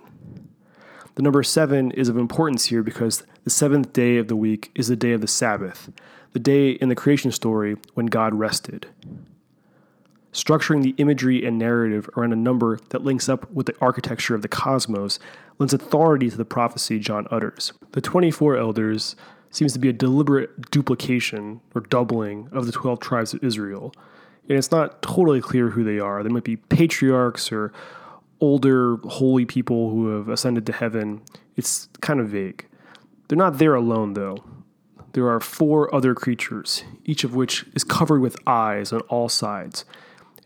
The 1.15 1.24
number 1.24 1.43
seven 1.43 1.91
is 1.91 2.08
of 2.08 2.15
importance 2.15 2.67
here 2.67 2.81
because 2.81 3.24
the 3.43 3.50
seventh 3.50 3.91
day 3.91 4.15
of 4.17 4.29
the 4.29 4.38
week 4.38 4.72
is 4.74 4.88
the 4.88 4.96
day 4.96 5.12
of 5.12 5.19
the 5.19 5.27
Sabbath, 5.27 5.91
the 6.31 6.39
day 6.39 6.72
in 6.72 6.88
the 6.88 6.96
creation 6.96 7.34
story 7.34 7.75
when 7.93 8.05
God 8.05 8.34
rested 8.34 8.88
structuring 10.31 10.83
the 10.83 10.95
imagery 10.98 11.45
and 11.45 11.57
narrative 11.57 12.09
around 12.15 12.33
a 12.33 12.38
number 12.38 12.79
that 12.89 13.03
links 13.03 13.27
up 13.27 13.50
with 13.51 13.65
the 13.65 13.75
architecture 13.81 14.36
of 14.36 14.41
the 14.41 14.48
cosmos 14.48 15.19
lends 15.57 15.74
authority 15.74 16.29
to 16.29 16.38
the 16.38 16.45
prophecy 16.45 17.00
John 17.00 17.27
utters. 17.31 17.74
The 17.91 18.01
24 18.01 18.57
elders 18.57 19.15
seems 19.51 19.74
to 19.74 19.79
be 19.79 19.89
a 19.89 19.93
deliberate 19.93 20.71
duplication 20.71 21.62
or 21.74 21.81
doubling 21.81 22.50
of 22.51 22.65
the 22.65 22.71
12 22.71 23.00
tribes 23.00 23.33
of 23.33 23.43
Israel. 23.43 23.93
And 24.48 24.57
it's 24.57 24.71
not 24.71 25.01
totally 25.01 25.41
clear 25.41 25.69
who 25.69 25.83
they 25.83 26.00
are. 26.00 26.24
They 26.24 26.29
might 26.29 26.43
be 26.43 26.57
patriarchs 26.57 27.51
or 27.51 27.71
older 28.39 28.98
holy 28.98 29.45
people 29.45 29.89
who 29.89 30.15
have 30.15 30.29
ascended 30.29 30.65
to 30.67 30.74
heaven. 30.74 31.21
It's 31.55 31.89
kind 32.01 32.19
of 32.19 32.29
vague. 32.29 32.65
They're 33.27 33.38
not 33.38 33.57
there 33.57 33.75
alone, 33.75 34.13
though. 34.13 34.43
there 35.13 35.27
are 35.27 35.39
four 35.39 35.93
other 35.93 36.13
creatures, 36.13 36.83
each 37.03 37.24
of 37.24 37.36
which 37.36 37.65
is 37.75 37.83
covered 37.83 38.21
with 38.21 38.38
eyes 38.48 38.93
on 38.93 39.01
all 39.01 39.27
sides, 39.27 39.83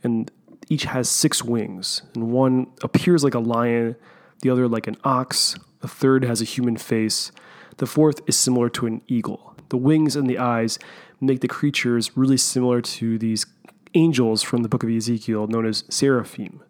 and 0.04 0.32
each 0.70 0.84
has 0.86 1.10
six 1.10 1.44
wings. 1.44 2.02
And 2.16 2.32
one 2.32 2.68
appears 2.82 3.24
like 3.24 3.34
a 3.34 3.40
lion, 3.40 3.96
the 4.42 4.50
other 4.50 4.68
like 4.68 4.88
an 4.88 4.98
ox, 5.04 5.56
the 5.82 5.88
third 5.88 6.24
has 6.24 6.42
a 6.42 6.46
human 6.46 6.78
face, 6.78 7.32
the 7.78 7.86
fourth 7.86 8.22
is 8.28 8.38
similar 8.38 8.70
to 8.70 8.86
an 8.86 9.02
eagle. 9.08 9.56
The 9.70 9.78
wings 9.78 10.16
and 10.16 10.30
the 10.30 10.38
eyes 10.38 10.78
make 11.20 11.42
the 11.42 11.48
creatures 11.48 12.16
really 12.16 12.38
similar 12.38 12.82
to 12.82 13.18
these 13.18 13.46
angels 13.94 14.44
from 14.44 14.64
the 14.64 14.70
book 14.70 14.84
of 14.84 14.90
Ezekiel 14.90 15.48
known 15.48 15.66
as 15.66 15.84
seraphim. 15.90 16.62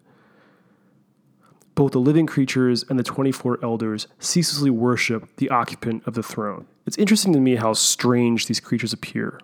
Both 1.74 1.92
the 1.92 1.98
living 1.98 2.26
creatures 2.26 2.84
and 2.88 2.98
the 2.98 3.02
24 3.02 3.58
elders 3.62 4.06
ceaselessly 4.20 4.70
worship 4.70 5.36
the 5.36 5.50
occupant 5.50 6.06
of 6.06 6.14
the 6.14 6.22
throne. 6.22 6.66
It's 6.86 6.98
interesting 6.98 7.32
to 7.32 7.40
me 7.40 7.56
how 7.56 7.72
strange 7.72 8.46
these 8.46 8.60
creatures 8.60 8.92
appear. 8.92 9.40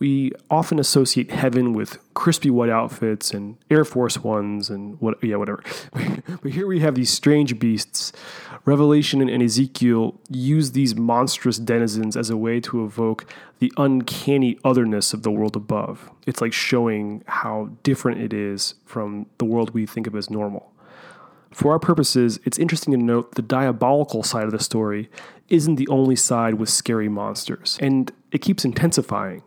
We 0.00 0.32
often 0.50 0.78
associate 0.78 1.30
heaven 1.30 1.74
with 1.74 1.98
crispy 2.14 2.48
white 2.48 2.70
outfits 2.70 3.32
and 3.32 3.58
Air 3.70 3.84
Force 3.84 4.24
Ones 4.24 4.70
and 4.70 4.98
what, 4.98 5.22
yeah, 5.22 5.36
whatever. 5.36 5.62
but 6.42 6.52
here 6.52 6.66
we 6.66 6.80
have 6.80 6.94
these 6.94 7.10
strange 7.10 7.58
beasts. 7.58 8.10
Revelation 8.64 9.20
and 9.20 9.42
Ezekiel 9.42 10.18
use 10.30 10.72
these 10.72 10.96
monstrous 10.96 11.58
denizens 11.58 12.16
as 12.16 12.30
a 12.30 12.36
way 12.36 12.60
to 12.60 12.82
evoke 12.82 13.26
the 13.58 13.70
uncanny 13.76 14.58
otherness 14.64 15.12
of 15.12 15.22
the 15.22 15.30
world 15.30 15.54
above. 15.54 16.10
It's 16.26 16.40
like 16.40 16.54
showing 16.54 17.22
how 17.26 17.70
different 17.82 18.22
it 18.22 18.32
is 18.32 18.74
from 18.86 19.26
the 19.36 19.44
world 19.44 19.70
we 19.70 19.84
think 19.84 20.06
of 20.06 20.16
as 20.16 20.30
normal. 20.30 20.72
For 21.52 21.72
our 21.72 21.78
purposes, 21.78 22.40
it's 22.44 22.58
interesting 22.58 22.92
to 22.92 22.98
note 22.98 23.34
the 23.34 23.42
diabolical 23.42 24.22
side 24.22 24.44
of 24.44 24.52
the 24.52 24.60
story 24.60 25.10
isn't 25.48 25.74
the 25.74 25.88
only 25.88 26.16
side 26.16 26.54
with 26.54 26.68
scary 26.70 27.08
monsters, 27.08 27.76
and 27.82 28.10
it 28.30 28.38
keeps 28.38 28.64
intensifying. 28.64 29.42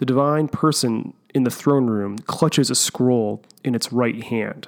The 0.00 0.06
divine 0.06 0.48
person 0.48 1.12
in 1.34 1.44
the 1.44 1.50
throne 1.50 1.88
room 1.88 2.20
clutches 2.20 2.70
a 2.70 2.74
scroll 2.74 3.42
in 3.62 3.74
its 3.74 3.92
right 3.92 4.24
hand. 4.24 4.66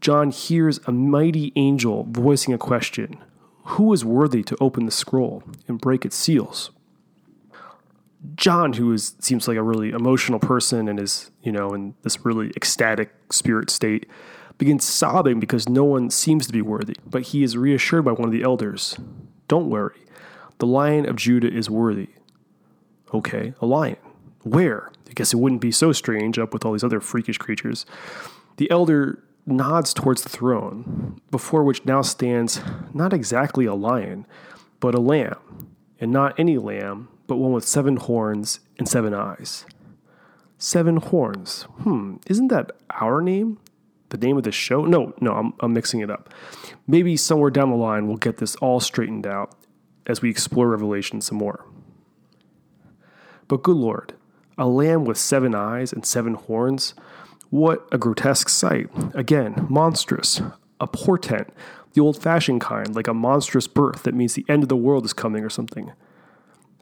John 0.00 0.32
hears 0.32 0.80
a 0.88 0.92
mighty 0.92 1.52
angel 1.54 2.04
voicing 2.10 2.52
a 2.52 2.58
question 2.58 3.16
Who 3.66 3.92
is 3.92 4.04
worthy 4.04 4.42
to 4.42 4.56
open 4.60 4.86
the 4.86 4.90
scroll 4.90 5.44
and 5.68 5.80
break 5.80 6.04
its 6.04 6.16
seals? 6.16 6.72
John, 8.34 8.72
who 8.72 8.92
is, 8.92 9.14
seems 9.20 9.46
like 9.46 9.56
a 9.56 9.62
really 9.62 9.90
emotional 9.90 10.40
person 10.40 10.88
and 10.88 10.98
is, 10.98 11.30
you 11.44 11.52
know, 11.52 11.72
in 11.72 11.94
this 12.02 12.24
really 12.24 12.50
ecstatic 12.56 13.14
spirit 13.30 13.70
state, 13.70 14.04
begins 14.58 14.84
sobbing 14.84 15.38
because 15.38 15.68
no 15.68 15.84
one 15.84 16.10
seems 16.10 16.48
to 16.48 16.52
be 16.52 16.60
worthy. 16.60 16.96
But 17.06 17.22
he 17.22 17.44
is 17.44 17.56
reassured 17.56 18.04
by 18.04 18.10
one 18.10 18.24
of 18.24 18.32
the 18.32 18.42
elders 18.42 18.98
Don't 19.46 19.70
worry, 19.70 20.00
the 20.58 20.66
lion 20.66 21.08
of 21.08 21.14
Judah 21.14 21.52
is 21.52 21.70
worthy. 21.70 22.08
Okay, 23.12 23.54
a 23.60 23.66
lion. 23.66 23.96
Where? 24.44 24.90
I 25.08 25.12
guess 25.14 25.32
it 25.32 25.38
wouldn't 25.38 25.60
be 25.60 25.72
so 25.72 25.92
strange 25.92 26.38
up 26.38 26.52
with 26.52 26.64
all 26.64 26.72
these 26.72 26.84
other 26.84 27.00
freakish 27.00 27.38
creatures. 27.38 27.84
The 28.56 28.70
elder 28.70 29.22
nods 29.46 29.92
towards 29.92 30.22
the 30.22 30.28
throne, 30.28 31.20
before 31.30 31.64
which 31.64 31.84
now 31.84 32.02
stands 32.02 32.60
not 32.94 33.12
exactly 33.12 33.66
a 33.66 33.74
lion, 33.74 34.26
but 34.80 34.94
a 34.94 35.00
lamb. 35.00 35.68
And 36.00 36.12
not 36.12 36.38
any 36.38 36.58
lamb, 36.58 37.08
but 37.26 37.36
one 37.36 37.52
with 37.52 37.66
seven 37.66 37.96
horns 37.96 38.60
and 38.78 38.88
seven 38.88 39.12
eyes. 39.12 39.66
Seven 40.58 40.96
horns. 40.96 41.62
Hmm, 41.82 42.16
isn't 42.26 42.48
that 42.48 42.72
our 42.90 43.20
name? 43.20 43.58
the 44.20 44.26
name 44.26 44.36
of 44.36 44.44
the 44.44 44.52
show. 44.52 44.84
No, 44.84 45.12
no, 45.20 45.32
I'm, 45.32 45.54
I'm 45.60 45.72
mixing 45.72 46.00
it 46.00 46.10
up. 46.10 46.32
Maybe 46.86 47.16
somewhere 47.16 47.50
down 47.50 47.70
the 47.70 47.76
line 47.76 48.06
we'll 48.06 48.16
get 48.16 48.38
this 48.38 48.54
all 48.56 48.80
straightened 48.80 49.26
out 49.26 49.56
as 50.06 50.22
we 50.22 50.30
explore 50.30 50.68
Revelation 50.68 51.20
some 51.20 51.38
more. 51.38 51.64
But 53.48 53.62
good 53.62 53.76
Lord, 53.76 54.14
a 54.58 54.66
lamb 54.66 55.04
with 55.04 55.18
seven 55.18 55.54
eyes 55.54 55.92
and 55.92 56.04
seven 56.04 56.34
horns? 56.34 56.94
What 57.50 57.86
a 57.92 57.98
grotesque 57.98 58.48
sight. 58.48 58.88
Again, 59.14 59.66
monstrous, 59.68 60.42
a 60.80 60.86
portent, 60.86 61.48
the 61.92 62.00
old 62.00 62.20
fashioned 62.20 62.60
kind, 62.60 62.94
like 62.94 63.06
a 63.06 63.14
monstrous 63.14 63.66
birth 63.66 64.02
that 64.02 64.14
means 64.14 64.34
the 64.34 64.46
end 64.48 64.62
of 64.62 64.68
the 64.68 64.76
world 64.76 65.04
is 65.04 65.12
coming 65.12 65.44
or 65.44 65.50
something. 65.50 65.92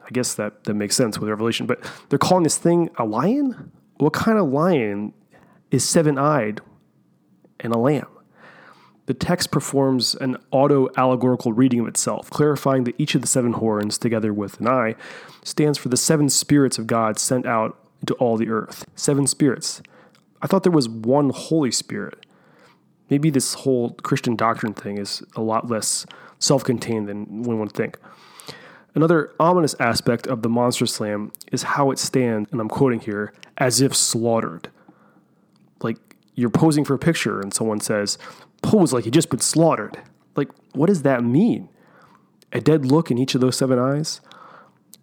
I 0.03 0.09
guess 0.11 0.33
that, 0.33 0.65
that 0.65 0.73
makes 0.73 0.95
sense 0.95 1.19
with 1.19 1.29
Revelation, 1.29 1.65
but 1.65 1.79
they're 2.09 2.19
calling 2.19 2.43
this 2.43 2.57
thing 2.57 2.89
a 2.97 3.05
lion? 3.05 3.71
What 3.97 4.13
kind 4.13 4.37
of 4.37 4.49
lion 4.49 5.13
is 5.71 5.87
seven 5.87 6.17
eyed 6.17 6.61
and 7.59 7.73
a 7.73 7.77
lamb. 7.77 8.07
The 9.05 9.13
text 9.13 9.51
performs 9.51 10.15
an 10.15 10.37
auto 10.51 10.89
allegorical 10.95 11.51
reading 11.51 11.81
of 11.81 11.87
itself, 11.87 12.29
clarifying 12.29 12.85
that 12.85 12.95
each 12.97 13.15
of 13.15 13.21
the 13.21 13.27
seven 13.27 13.53
horns, 13.53 13.97
together 13.97 14.33
with 14.33 14.59
an 14.61 14.67
eye, 14.67 14.95
stands 15.43 15.77
for 15.77 15.89
the 15.89 15.97
seven 15.97 16.29
spirits 16.29 16.77
of 16.77 16.87
God 16.87 17.19
sent 17.19 17.45
out 17.45 17.77
into 17.99 18.13
all 18.15 18.37
the 18.37 18.49
earth. 18.49 18.85
Seven 18.95 19.27
spirits. 19.27 19.81
I 20.41 20.47
thought 20.47 20.63
there 20.63 20.71
was 20.71 20.87
one 20.87 21.31
Holy 21.31 21.71
Spirit. 21.71 22.25
Maybe 23.09 23.29
this 23.29 23.53
whole 23.55 23.91
Christian 24.03 24.35
doctrine 24.35 24.73
thing 24.73 24.97
is 24.97 25.21
a 25.35 25.41
lot 25.41 25.69
less 25.69 26.05
self 26.39 26.63
contained 26.63 27.07
than 27.07 27.43
one 27.43 27.59
would 27.59 27.73
think. 27.73 27.97
Another 28.95 29.33
ominous 29.39 29.75
aspect 29.79 30.27
of 30.27 30.43
the 30.43 30.49
monster 30.49 30.85
slam 30.85 31.31
is 31.51 31.63
how 31.63 31.91
it 31.91 31.99
stands, 31.99 32.51
and 32.51 32.61
I'm 32.61 32.69
quoting 32.69 32.99
here, 32.99 33.33
as 33.57 33.81
if 33.81 33.95
slaughtered. 33.95 34.69
Like 35.81 35.97
you're 36.35 36.49
posing 36.49 36.85
for 36.85 36.93
a 36.93 36.99
picture 36.99 37.41
and 37.41 37.53
someone 37.53 37.79
says, 37.79 38.17
pose 38.63 38.91
like 38.91 39.05
you 39.05 39.11
just 39.11 39.29
been 39.29 39.39
slaughtered. 39.39 39.99
Like, 40.35 40.49
what 40.73 40.87
does 40.87 41.03
that 41.03 41.23
mean? 41.23 41.69
A 42.51 42.59
dead 42.59 42.85
look 42.85 43.11
in 43.11 43.19
each 43.19 43.35
of 43.35 43.41
those 43.41 43.57
seven 43.57 43.77
eyes? 43.77 44.21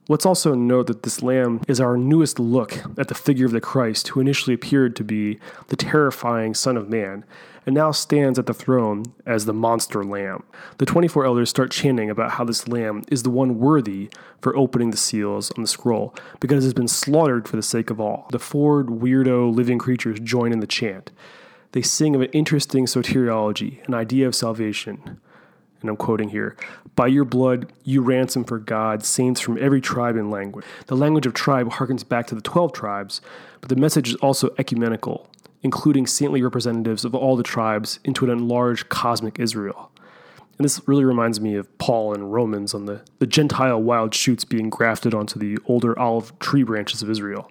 Let's 0.08 0.26
also 0.26 0.54
note 0.54 0.88
that 0.88 1.04
this 1.04 1.22
lamb 1.22 1.60
is 1.68 1.80
our 1.80 1.96
newest 1.96 2.40
look 2.40 2.82
at 2.98 3.06
the 3.06 3.14
figure 3.14 3.46
of 3.46 3.52
the 3.52 3.60
Christ 3.60 4.08
who 4.08 4.20
initially 4.20 4.54
appeared 4.54 4.96
to 4.96 5.04
be 5.04 5.38
the 5.68 5.76
terrifying 5.76 6.52
Son 6.52 6.76
of 6.76 6.88
Man 6.88 7.24
and 7.64 7.76
now 7.76 7.92
stands 7.92 8.36
at 8.36 8.46
the 8.46 8.54
throne 8.54 9.04
as 9.24 9.44
the 9.44 9.52
monster 9.52 10.02
lamb. 10.02 10.42
The 10.78 10.86
24 10.86 11.26
elders 11.26 11.50
start 11.50 11.70
chanting 11.70 12.10
about 12.10 12.32
how 12.32 12.44
this 12.44 12.66
lamb 12.66 13.04
is 13.08 13.22
the 13.22 13.30
one 13.30 13.60
worthy 13.60 14.10
for 14.40 14.56
opening 14.56 14.90
the 14.90 14.96
seals 14.96 15.52
on 15.52 15.62
the 15.62 15.68
scroll 15.68 16.12
because 16.40 16.64
it 16.64 16.66
has 16.66 16.74
been 16.74 16.88
slaughtered 16.88 17.46
for 17.46 17.54
the 17.54 17.62
sake 17.62 17.90
of 17.90 18.00
all. 18.00 18.26
The 18.32 18.40
four 18.40 18.82
weirdo 18.82 19.54
living 19.54 19.78
creatures 19.78 20.18
join 20.18 20.52
in 20.52 20.58
the 20.58 20.66
chant. 20.66 21.12
They 21.72 21.82
sing 21.82 22.14
of 22.14 22.20
an 22.20 22.30
interesting 22.32 22.86
soteriology, 22.86 23.86
an 23.86 23.94
idea 23.94 24.26
of 24.26 24.34
salvation. 24.34 25.20
And 25.80 25.88
I'm 25.88 25.96
quoting 25.96 26.30
here 26.30 26.56
By 26.96 27.06
your 27.06 27.24
blood, 27.24 27.72
you 27.84 28.02
ransom 28.02 28.44
for 28.44 28.58
God 28.58 29.04
saints 29.04 29.40
from 29.40 29.58
every 29.58 29.80
tribe 29.80 30.16
and 30.16 30.30
language. 30.30 30.64
The 30.86 30.96
language 30.96 31.26
of 31.26 31.34
tribe 31.34 31.70
harkens 31.70 32.06
back 32.06 32.26
to 32.28 32.34
the 32.34 32.40
12 32.40 32.72
tribes, 32.72 33.20
but 33.60 33.68
the 33.68 33.76
message 33.76 34.10
is 34.10 34.14
also 34.16 34.50
ecumenical 34.58 35.30
including 35.62 36.06
saintly 36.06 36.42
representatives 36.42 37.04
of 37.04 37.14
all 37.14 37.36
the 37.36 37.42
tribes 37.42 38.00
into 38.04 38.24
an 38.24 38.30
enlarged 38.30 38.88
cosmic 38.88 39.38
Israel. 39.38 39.90
And 40.58 40.64
this 40.64 40.80
really 40.86 41.04
reminds 41.04 41.40
me 41.40 41.54
of 41.54 41.78
Paul 41.78 42.14
in 42.14 42.24
Romans 42.24 42.74
on 42.74 42.86
the, 42.86 43.02
the 43.18 43.26
Gentile 43.26 43.80
wild 43.80 44.14
shoots 44.14 44.44
being 44.44 44.68
grafted 44.68 45.14
onto 45.14 45.38
the 45.38 45.58
older 45.66 45.98
olive 45.98 46.38
tree 46.38 46.62
branches 46.62 47.02
of 47.02 47.10
Israel. 47.10 47.50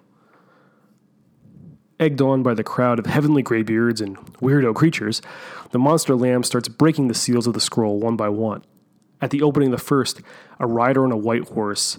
Egged 2.00 2.22
on 2.22 2.42
by 2.42 2.54
the 2.54 2.64
crowd 2.64 2.98
of 2.98 3.04
heavenly 3.04 3.42
graybeards 3.42 4.00
and 4.00 4.16
weirdo 4.40 4.74
creatures, 4.74 5.20
the 5.72 5.78
monster 5.78 6.16
lamb 6.16 6.42
starts 6.42 6.66
breaking 6.66 7.08
the 7.08 7.14
seals 7.14 7.46
of 7.46 7.52
the 7.52 7.60
scroll 7.60 8.00
one 8.00 8.16
by 8.16 8.30
one. 8.30 8.64
At 9.20 9.28
the 9.28 9.42
opening 9.42 9.68
of 9.68 9.78
the 9.78 9.84
first, 9.84 10.22
a 10.58 10.66
rider 10.66 11.04
on 11.04 11.12
a 11.12 11.16
white 11.16 11.48
horse, 11.50 11.98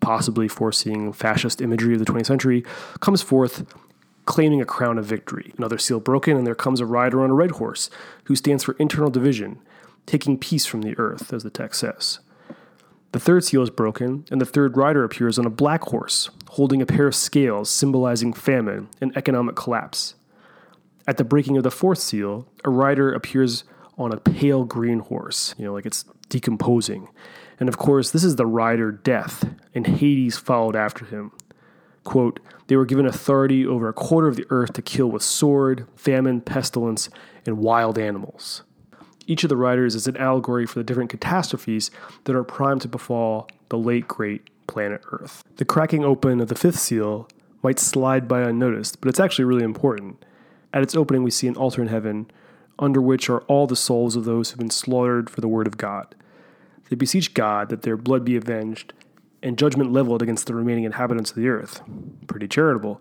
possibly 0.00 0.46
foreseeing 0.46 1.14
fascist 1.14 1.62
imagery 1.62 1.94
of 1.94 2.00
the 2.00 2.04
20th 2.04 2.26
century, 2.26 2.64
comes 3.00 3.22
forth 3.22 3.64
claiming 4.26 4.60
a 4.60 4.66
crown 4.66 4.98
of 4.98 5.06
victory. 5.06 5.54
Another 5.56 5.78
seal 5.78 6.00
broken, 6.00 6.36
and 6.36 6.46
there 6.46 6.54
comes 6.54 6.80
a 6.80 6.86
rider 6.86 7.22
on 7.22 7.30
a 7.30 7.34
red 7.34 7.52
horse, 7.52 7.88
who 8.24 8.36
stands 8.36 8.62
for 8.62 8.76
internal 8.78 9.10
division, 9.10 9.58
taking 10.04 10.36
peace 10.36 10.66
from 10.66 10.82
the 10.82 10.96
earth, 10.98 11.32
as 11.32 11.44
the 11.44 11.50
text 11.50 11.80
says. 11.80 12.20
The 13.12 13.20
third 13.20 13.42
seal 13.42 13.62
is 13.62 13.70
broken, 13.70 14.24
and 14.30 14.40
the 14.40 14.46
third 14.46 14.76
rider 14.76 15.02
appears 15.02 15.38
on 15.38 15.46
a 15.46 15.50
black 15.50 15.82
horse, 15.82 16.30
holding 16.50 16.80
a 16.80 16.86
pair 16.86 17.08
of 17.08 17.14
scales 17.14 17.68
symbolizing 17.68 18.32
famine 18.32 18.88
and 19.00 19.16
economic 19.16 19.56
collapse. 19.56 20.14
At 21.08 21.16
the 21.16 21.24
breaking 21.24 21.56
of 21.56 21.64
the 21.64 21.72
fourth 21.72 21.98
seal, 21.98 22.46
a 22.64 22.70
rider 22.70 23.12
appears 23.12 23.64
on 23.98 24.12
a 24.12 24.16
pale 24.16 24.64
green 24.64 25.00
horse, 25.00 25.56
you 25.58 25.64
know, 25.64 25.72
like 25.72 25.86
it's 25.86 26.04
decomposing. 26.28 27.08
And 27.58 27.68
of 27.68 27.78
course, 27.78 28.12
this 28.12 28.22
is 28.22 28.36
the 28.36 28.46
rider 28.46 28.92
Death, 28.92 29.44
and 29.74 29.86
Hades 29.86 30.38
followed 30.38 30.76
after 30.76 31.04
him. 31.04 31.32
Quote, 32.04 32.38
they 32.68 32.76
were 32.76 32.86
given 32.86 33.06
authority 33.06 33.66
over 33.66 33.88
a 33.88 33.92
quarter 33.92 34.28
of 34.28 34.36
the 34.36 34.46
earth 34.50 34.72
to 34.74 34.82
kill 34.82 35.10
with 35.10 35.22
sword, 35.22 35.88
famine, 35.96 36.40
pestilence, 36.40 37.10
and 37.44 37.58
wild 37.58 37.98
animals. 37.98 38.62
Each 39.30 39.44
of 39.44 39.48
the 39.48 39.56
riders 39.56 39.94
is 39.94 40.08
an 40.08 40.16
allegory 40.16 40.66
for 40.66 40.80
the 40.80 40.84
different 40.84 41.08
catastrophes 41.08 41.92
that 42.24 42.34
are 42.34 42.42
primed 42.42 42.80
to 42.80 42.88
befall 42.88 43.48
the 43.68 43.78
late 43.78 44.08
great 44.08 44.50
planet 44.66 45.02
Earth. 45.12 45.44
The 45.54 45.64
cracking 45.64 46.04
open 46.04 46.40
of 46.40 46.48
the 46.48 46.56
fifth 46.56 46.80
seal 46.80 47.28
might 47.62 47.78
slide 47.78 48.26
by 48.26 48.40
unnoticed, 48.40 49.00
but 49.00 49.08
it's 49.08 49.20
actually 49.20 49.44
really 49.44 49.62
important. 49.62 50.24
At 50.72 50.82
its 50.82 50.96
opening, 50.96 51.22
we 51.22 51.30
see 51.30 51.46
an 51.46 51.54
altar 51.54 51.80
in 51.80 51.86
heaven, 51.86 52.28
under 52.80 53.00
which 53.00 53.30
are 53.30 53.42
all 53.42 53.68
the 53.68 53.76
souls 53.76 54.16
of 54.16 54.24
those 54.24 54.50
who 54.50 54.54
have 54.54 54.58
been 54.58 54.68
slaughtered 54.68 55.30
for 55.30 55.40
the 55.40 55.46
word 55.46 55.68
of 55.68 55.76
God. 55.76 56.16
They 56.88 56.96
beseech 56.96 57.32
God 57.32 57.68
that 57.68 57.82
their 57.82 57.96
blood 57.96 58.24
be 58.24 58.34
avenged 58.34 58.94
and 59.44 59.56
judgment 59.56 59.92
leveled 59.92 60.22
against 60.22 60.48
the 60.48 60.56
remaining 60.56 60.82
inhabitants 60.82 61.30
of 61.30 61.36
the 61.36 61.48
earth. 61.48 61.82
Pretty 62.26 62.48
charitable. 62.48 63.00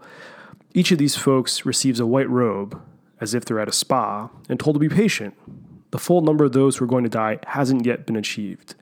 Each 0.75 0.91
of 0.91 0.99
these 0.99 1.15
folks 1.15 1.65
receives 1.65 1.99
a 1.99 2.05
white 2.05 2.29
robe, 2.29 2.79
as 3.19 3.33
if 3.33 3.45
they're 3.45 3.59
at 3.59 3.67
a 3.67 3.71
spa, 3.71 4.29
and 4.47 4.59
told 4.59 4.75
to 4.75 4.79
be 4.79 4.89
patient. 4.89 5.33
The 5.91 5.99
full 5.99 6.21
number 6.21 6.45
of 6.45 6.53
those 6.53 6.77
who 6.77 6.85
are 6.85 6.87
going 6.87 7.03
to 7.03 7.09
die 7.09 7.39
hasn't 7.47 7.85
yet 7.85 8.05
been 8.05 8.15
achieved. 8.15 8.75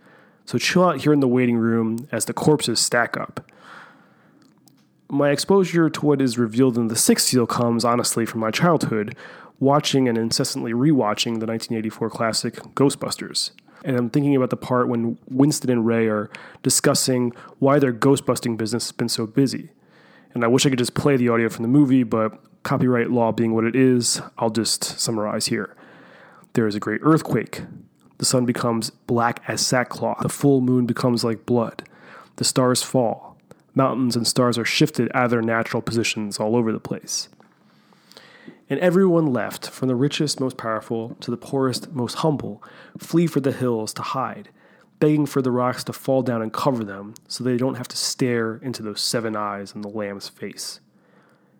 So 0.46 0.58
chill 0.58 0.86
out 0.86 1.02
here 1.02 1.14
in 1.14 1.20
the 1.20 1.28
waiting 1.28 1.58
room 1.58 2.08
as 2.12 2.26
the 2.26 2.34
corpses 2.34 2.80
stack 2.80 3.18
up. 3.18 3.52
My 5.10 5.30
exposure 5.30 5.90
to 5.90 6.06
what 6.06 6.22
is 6.22 6.38
revealed 6.38 6.78
in 6.78 6.90
the 6.90 6.96
sixth 6.96 7.28
seal 7.28 7.48
comes, 7.48 7.86
honestly, 7.86 8.26
from 8.26 8.42
my 8.42 8.52
childhood, 8.52 9.16
watching 9.60 10.08
and 10.08 10.18
incessantly 10.18 10.74
rewatching 10.74 11.40
the 11.40 11.46
1984 11.46 12.10
classic 12.10 12.56
Ghostbusters. 12.76 13.52
And 13.84 13.96
I'm 13.96 14.10
thinking 14.10 14.36
about 14.36 14.50
the 14.50 14.58
part 14.58 14.90
when 14.90 15.18
Winston 15.30 15.70
and 15.70 15.86
Ray 15.86 16.08
are 16.08 16.30
discussing 16.64 17.32
why 17.60 17.80
their 17.80 17.94
ghostbusting 17.94 18.58
business 18.58 18.86
has 18.86 18.92
been 18.92 19.08
so 19.08 19.26
busy. 19.26 19.70
And 20.34 20.44
I 20.44 20.48
wish 20.48 20.66
I 20.66 20.70
could 20.70 20.80
just 20.80 20.94
play 20.94 21.16
the 21.16 21.30
audio 21.30 21.48
from 21.48 21.64
the 21.64 21.70
movie, 21.70 22.04
but 22.04 22.38
copyright 22.64 23.12
law 23.12 23.32
being 23.32 23.54
what 23.54 23.64
it 23.64 23.76
is, 23.76 24.22
I'll 24.38 24.50
just 24.50 24.84
summarize 25.00 25.48
here. 25.48 25.74
There 26.58 26.66
is 26.66 26.74
a 26.74 26.80
great 26.80 27.02
earthquake. 27.04 27.66
The 28.18 28.26
sun 28.26 28.48
becomes 28.48 28.90
black 28.90 29.44
as 29.48 29.64
sackcloth. 29.64 30.24
The 30.24 30.28
full 30.28 30.60
moon 30.60 30.88
becomes 30.88 31.24
like 31.24 31.46
blood. 31.46 31.88
The 32.38 32.44
stars 32.44 32.82
fall. 32.82 33.38
Mountains 33.76 34.16
and 34.16 34.26
stars 34.26 34.58
are 34.58 34.66
shifted 34.66 35.12
out 35.14 35.26
of 35.26 35.30
their 35.30 35.44
natural 35.44 35.84
positions 35.84 36.40
all 36.40 36.56
over 36.56 36.72
the 36.72 36.80
place. 36.80 37.30
And 38.72 38.80
everyone 38.80 39.28
left, 39.28 39.70
from 39.70 39.88
the 39.88 39.96
richest, 39.96 40.40
most 40.40 40.58
powerful, 40.58 41.16
to 41.20 41.30
the 41.30 41.38
poorest, 41.38 41.92
most 41.92 42.16
humble, 42.16 42.64
flee 42.98 43.28
for 43.28 43.40
the 43.40 43.52
hills 43.52 43.94
to 43.94 44.02
hide, 44.02 44.50
begging 45.00 45.28
for 45.28 45.44
the 45.44 45.52
rocks 45.52 45.84
to 45.84 45.94
fall 45.94 46.24
down 46.24 46.42
and 46.42 46.52
cover 46.52 46.84
them 46.84 47.14
so 47.28 47.44
they 47.44 47.58
don't 47.58 47.78
have 47.78 47.88
to 47.90 47.98
stare 47.98 48.56
into 48.64 48.82
those 48.82 49.00
seven 49.00 49.36
eyes 49.36 49.74
in 49.76 49.82
the 49.82 49.90
Lamb's 49.90 50.28
face. 50.28 50.80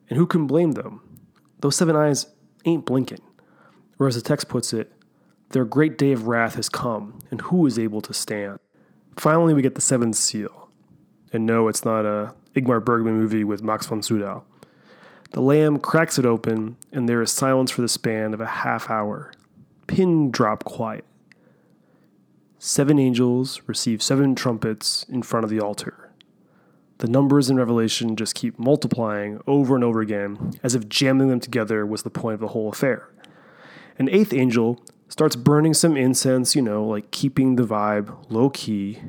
And 0.10 0.18
who 0.18 0.26
can 0.26 0.48
blame 0.48 0.72
them? 0.72 1.20
Those 1.60 1.76
seven 1.76 1.96
eyes 1.96 2.26
ain't 2.66 2.88
blinking. 2.88 3.22
Or 4.00 4.08
as 4.08 4.16
the 4.16 4.22
text 4.22 4.48
puts 4.48 4.74
it, 4.74 4.92
their 5.50 5.66
great 5.66 5.98
day 5.98 6.12
of 6.12 6.28
wrath 6.28 6.56
has 6.56 6.70
come, 6.70 7.20
and 7.32 7.42
who 7.42 7.66
is 7.66 7.80
able 7.80 8.02
to 8.02 8.14
stand? 8.14 8.60
Finally, 9.16 9.54
we 9.54 9.62
get 9.62 9.76
the 9.76 9.82
seventh 9.82 10.16
seal. 10.16 10.70
And 11.34 11.46
no, 11.46 11.68
it's 11.68 11.86
not 11.86 12.06
a 12.06 12.34
Ingmar 12.56 12.84
Bergman 12.84 13.18
movie 13.18 13.44
with 13.44 13.64
Max 13.64 13.86
von 13.86 14.02
Sydow. 14.02 14.44
The 15.32 15.42
lamb 15.42 15.80
cracks 15.80 16.18
it 16.18 16.26
open, 16.26 16.78
and 16.92 17.08
there 17.08 17.22
is 17.22 17.32
silence 17.32 17.72
for 17.72 17.82
the 17.82 17.88
span 17.88 18.34
of 18.34 18.42
a 18.42 18.46
half 18.46 18.90
hour. 18.90 19.32
Pin 19.88 20.32
drop 20.32 20.64
quiet. 20.64 21.06
Seven 22.60 22.98
angels 22.98 23.62
receive 23.68 24.02
seven 24.02 24.36
trumpets 24.36 25.06
in 25.10 25.22
front 25.22 25.44
of 25.44 25.50
the 25.50 25.60
altar. 25.60 26.12
The 27.00 27.08
numbers 27.08 27.50
in 27.50 27.58
Revelation 27.58 28.16
just 28.16 28.34
keep 28.34 28.58
multiplying 28.58 29.40
over 29.46 29.76
and 29.76 29.84
over 29.84 30.02
again, 30.02 30.54
as 30.64 30.74
if 30.74 30.90
jamming 30.90 31.28
them 31.28 31.40
together 31.40 31.86
was 31.86 32.04
the 32.04 32.10
point 32.10 32.34
of 32.36 32.40
the 32.40 32.48
whole 32.48 32.70
affair. 32.70 33.10
An 34.00 34.10
eighth 34.10 34.34
angel 34.34 34.80
starts 35.08 35.36
burning 35.36 35.74
some 35.74 35.98
incense, 35.98 36.56
you 36.56 36.62
know, 36.62 36.86
like 36.86 37.12
keeping 37.12 37.56
the 37.56 37.64
vibe 37.64 38.16
low 38.30 38.50
key. 38.50 39.00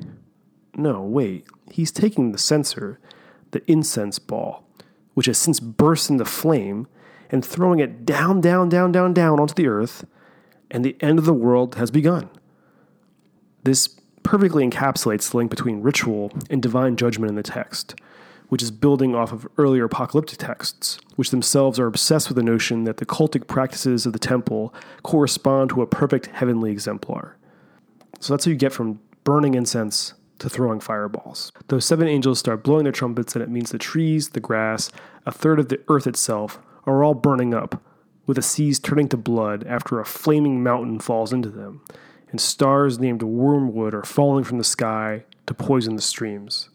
No, 0.74 1.02
wait, 1.02 1.46
he's 1.70 1.90
taking 1.90 2.32
the 2.32 2.38
censer, 2.38 2.98
the 3.50 3.62
incense 3.70 4.18
ball, 4.18 4.64
which 5.14 5.26
has 5.26 5.38
since 5.38 5.60
burst 5.60 6.08
into 6.08 6.24
flame, 6.24 6.86
and 7.30 7.44
throwing 7.44 7.80
it 7.80 8.06
down, 8.06 8.40
down, 8.40 8.68
down, 8.68 8.92
down, 8.92 9.12
down 9.12 9.40
onto 9.40 9.54
the 9.54 9.66
earth, 9.66 10.06
and 10.70 10.84
the 10.84 10.96
end 11.00 11.18
of 11.18 11.24
the 11.24 11.34
world 11.34 11.74
has 11.74 11.90
begun. 11.90 12.30
This 13.64 13.88
perfectly 14.22 14.66
encapsulates 14.66 15.30
the 15.30 15.36
link 15.38 15.50
between 15.50 15.82
ritual 15.82 16.32
and 16.48 16.62
divine 16.62 16.96
judgment 16.96 17.30
in 17.30 17.36
the 17.36 17.42
text, 17.42 17.94
which 18.48 18.62
is 18.62 18.70
building 18.70 19.14
off 19.14 19.32
of 19.32 19.46
earlier 19.58 19.84
apocalyptic 19.84 20.38
texts, 20.38 20.98
which 21.16 21.30
themselves 21.30 21.78
are 21.78 21.86
obsessed 21.86 22.28
with 22.28 22.36
the 22.36 22.42
notion 22.42 22.84
that 22.84 22.96
the 22.96 23.06
cultic 23.06 23.46
practices 23.46 24.06
of 24.06 24.12
the 24.12 24.18
temple 24.18 24.74
correspond 25.02 25.70
to 25.70 25.82
a 25.82 25.86
perfect 25.86 26.26
heavenly 26.26 26.70
exemplar. 26.70 27.36
So 28.20 28.32
that's 28.32 28.44
how 28.44 28.50
you 28.50 28.56
get 28.56 28.72
from 28.72 29.00
burning 29.24 29.54
incense 29.54 30.14
to 30.38 30.48
throwing 30.48 30.80
fireballs. 30.80 31.52
Those 31.68 31.84
seven 31.84 32.08
angels 32.08 32.38
start 32.38 32.62
blowing 32.62 32.84
their 32.84 32.92
trumpets, 32.92 33.34
and 33.34 33.42
it 33.42 33.50
means 33.50 33.70
the 33.70 33.78
trees, 33.78 34.30
the 34.30 34.40
grass, 34.40 34.90
a 35.26 35.32
third 35.32 35.58
of 35.58 35.68
the 35.68 35.80
earth 35.88 36.06
itself 36.06 36.58
are 36.86 37.04
all 37.04 37.14
burning 37.14 37.52
up, 37.52 37.82
with 38.26 38.36
the 38.36 38.42
seas 38.42 38.78
turning 38.78 39.08
to 39.08 39.16
blood 39.16 39.66
after 39.66 40.00
a 40.00 40.04
flaming 40.06 40.62
mountain 40.62 41.00
falls 41.00 41.32
into 41.32 41.48
them, 41.48 41.82
and 42.30 42.40
stars 42.40 42.98
named 42.98 43.22
wormwood 43.22 43.94
are 43.94 44.04
falling 44.04 44.44
from 44.44 44.58
the 44.58 44.64
sky 44.64 45.24
to 45.46 45.54
poison 45.54 45.96
the 45.96 46.02
streams. 46.02 46.67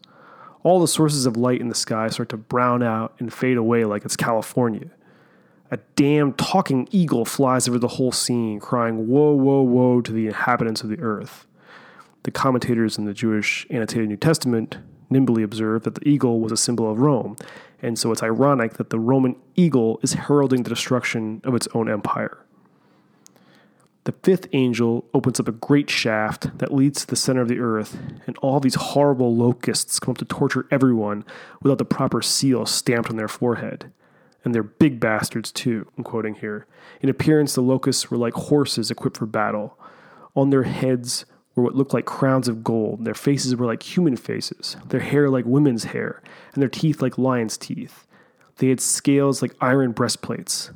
All 0.63 0.79
the 0.79 0.87
sources 0.87 1.25
of 1.25 1.35
light 1.35 1.59
in 1.59 1.67
the 1.67 1.75
sky 1.75 2.07
start 2.07 2.29
to 2.29 2.37
brown 2.37 2.81
out 2.81 3.13
and 3.19 3.33
fade 3.33 3.57
away 3.57 3.83
like 3.83 4.05
it's 4.05 4.15
California. 4.15 4.89
A 5.71 5.77
damn 5.95 6.33
talking 6.33 6.87
eagle 6.91 7.25
flies 7.25 7.67
over 7.67 7.77
the 7.77 7.87
whole 7.89 8.13
scene, 8.13 8.61
crying, 8.61 9.07
Woe, 9.07 9.33
woe, 9.33 9.61
woe 9.61 9.99
to 10.01 10.11
the 10.11 10.27
inhabitants 10.27 10.81
of 10.81 10.89
the 10.89 10.99
earth. 10.99 11.45
The 12.23 12.31
commentators 12.31 12.97
in 12.97 13.03
the 13.03 13.13
Jewish 13.13 13.67
annotated 13.69 14.07
New 14.07 14.17
Testament 14.17 14.77
nimbly 15.09 15.43
observe 15.43 15.83
that 15.83 15.95
the 15.95 16.07
eagle 16.07 16.39
was 16.39 16.53
a 16.53 16.57
symbol 16.57 16.89
of 16.89 16.99
Rome, 16.99 17.35
and 17.81 17.99
so 17.99 18.11
it's 18.13 18.23
ironic 18.23 18.73
that 18.73 18.89
the 18.89 18.99
Roman 18.99 19.35
eagle 19.55 19.99
is 20.01 20.13
heralding 20.13 20.63
the 20.63 20.69
destruction 20.69 21.41
of 21.43 21.55
its 21.55 21.67
own 21.73 21.89
empire. 21.89 22.37
The 24.05 24.11
fifth 24.11 24.47
angel 24.51 25.05
opens 25.13 25.39
up 25.39 25.47
a 25.47 25.53
great 25.53 25.89
shaft 25.89 26.57
that 26.57 26.73
leads 26.73 27.01
to 27.01 27.07
the 27.07 27.15
center 27.15 27.41
of 27.41 27.47
the 27.47 27.59
earth, 27.59 27.97
and 28.27 28.37
all 28.39 28.59
these 28.59 28.75
horrible 28.75 29.33
locusts 29.33 29.97
come 29.99 30.11
up 30.11 30.17
to 30.17 30.25
torture 30.25 30.67
everyone 30.69 31.23
without 31.61 31.77
the 31.77 31.85
proper 31.85 32.21
seal 32.21 32.65
stamped 32.65 33.09
on 33.09 33.15
their 33.15 33.29
forehead. 33.29 33.91
And 34.43 34.53
they're 34.53 34.61
big 34.61 34.99
bastards, 34.99 35.53
too, 35.53 35.87
I'm 35.97 36.03
quoting 36.03 36.35
here. 36.35 36.67
In 36.99 37.07
appearance, 37.07 37.55
the 37.55 37.61
locusts 37.61 38.11
were 38.11 38.17
like 38.17 38.33
horses 38.33 38.91
equipped 38.91 39.17
for 39.17 39.25
battle. 39.25 39.79
On 40.35 40.49
their 40.49 40.63
heads 40.63 41.25
were 41.55 41.63
what 41.63 41.75
looked 41.75 41.93
like 41.93 42.05
crowns 42.05 42.49
of 42.49 42.61
gold. 42.61 43.05
Their 43.05 43.13
faces 43.13 43.55
were 43.55 43.65
like 43.65 43.83
human 43.83 44.17
faces, 44.17 44.75
their 44.89 44.99
hair 44.99 45.29
like 45.29 45.45
women's 45.45 45.85
hair, 45.85 46.21
and 46.53 46.61
their 46.61 46.69
teeth 46.69 47.01
like 47.01 47.17
lions' 47.17 47.57
teeth. 47.57 48.05
They 48.57 48.67
had 48.67 48.81
scales 48.81 49.41
like 49.41 49.55
iron 49.61 49.93
breastplates. 49.93 50.71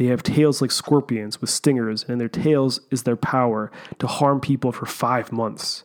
They 0.00 0.06
have 0.06 0.22
tails 0.22 0.62
like 0.62 0.70
scorpions 0.70 1.42
with 1.42 1.50
stingers, 1.50 2.06
and 2.08 2.18
their 2.18 2.26
tails 2.26 2.80
is 2.90 3.02
their 3.02 3.18
power 3.18 3.70
to 3.98 4.06
harm 4.06 4.40
people 4.40 4.72
for 4.72 4.86
five 4.86 5.30
months. 5.30 5.84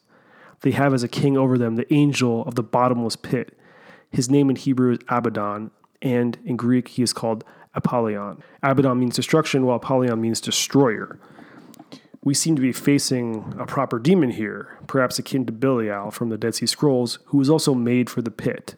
They 0.61 0.71
have 0.71 0.93
as 0.93 1.03
a 1.03 1.09
king 1.09 1.35
over 1.35 1.57
them 1.57 1.75
the 1.75 1.93
angel 1.93 2.45
of 2.45 2.55
the 2.55 2.63
bottomless 2.63 3.17
pit. 3.17 3.59
His 4.09 4.29
name 4.29 4.49
in 4.49 4.55
Hebrew 4.55 4.93
is 4.93 4.99
Abaddon, 5.09 5.69
and 6.01 6.39
in 6.45 6.55
Greek 6.55 6.87
he 6.87 7.03
is 7.03 7.11
called 7.11 7.43
Apollyon. 7.73 8.41
Abaddon 8.63 8.99
means 8.99 9.17
destruction, 9.17 9.65
while 9.65 9.75
Apollyon 9.75 10.21
means 10.21 10.39
destroyer. 10.39 11.19
We 12.23 12.33
seem 12.33 12.55
to 12.55 12.61
be 12.61 12.71
facing 12.71 13.53
a 13.59 13.65
proper 13.65 13.99
demon 13.99 14.29
here, 14.29 14.79
perhaps 14.87 15.19
akin 15.19 15.45
to 15.47 15.51
Belial 15.51 16.09
from 16.09 16.29
the 16.29 16.37
Dead 16.37 16.55
Sea 16.55 16.67
Scrolls, 16.67 17.19
who 17.25 17.37
was 17.37 17.49
also 17.49 17.73
made 17.73 18.09
for 18.09 18.21
the 18.21 18.31
pit. 18.31 18.75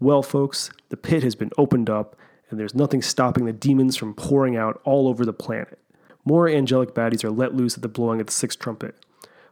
Well, 0.00 0.22
folks, 0.22 0.70
the 0.88 0.96
pit 0.96 1.22
has 1.22 1.34
been 1.34 1.50
opened 1.58 1.90
up, 1.90 2.16
and 2.52 2.60
there's 2.60 2.74
nothing 2.74 3.02
stopping 3.02 3.46
the 3.46 3.52
demons 3.52 3.96
from 3.96 4.14
pouring 4.14 4.56
out 4.56 4.80
all 4.84 5.08
over 5.08 5.24
the 5.24 5.32
planet. 5.32 5.78
More 6.24 6.48
angelic 6.48 6.94
baddies 6.94 7.24
are 7.24 7.30
let 7.30 7.54
loose 7.54 7.74
at 7.74 7.82
the 7.82 7.88
blowing 7.88 8.20
of 8.20 8.26
the 8.26 8.32
sixth 8.32 8.58
trumpet. 8.60 8.94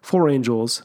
Four 0.00 0.28
angels, 0.28 0.84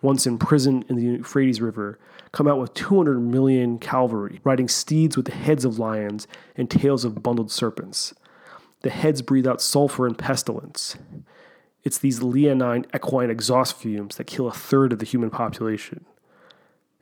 once 0.00 0.26
imprisoned 0.26 0.84
in 0.88 0.96
the 0.96 1.02
Euphrates 1.02 1.60
River, 1.60 1.98
come 2.30 2.46
out 2.46 2.60
with 2.60 2.74
200 2.74 3.18
million 3.18 3.78
cavalry, 3.78 4.40
riding 4.44 4.68
steeds 4.68 5.16
with 5.16 5.26
the 5.26 5.34
heads 5.34 5.64
of 5.64 5.78
lions 5.78 6.28
and 6.56 6.70
tails 6.70 7.04
of 7.04 7.22
bundled 7.22 7.50
serpents. 7.50 8.14
The 8.82 8.90
heads 8.90 9.22
breathe 9.22 9.46
out 9.46 9.62
sulfur 9.62 10.06
and 10.06 10.16
pestilence. 10.16 10.96
It's 11.82 11.98
these 11.98 12.22
leonine 12.22 12.86
equine 12.94 13.30
exhaust 13.30 13.76
fumes 13.76 14.16
that 14.16 14.26
kill 14.26 14.46
a 14.46 14.52
third 14.52 14.92
of 14.92 14.98
the 14.98 15.06
human 15.06 15.30
population. 15.30 16.04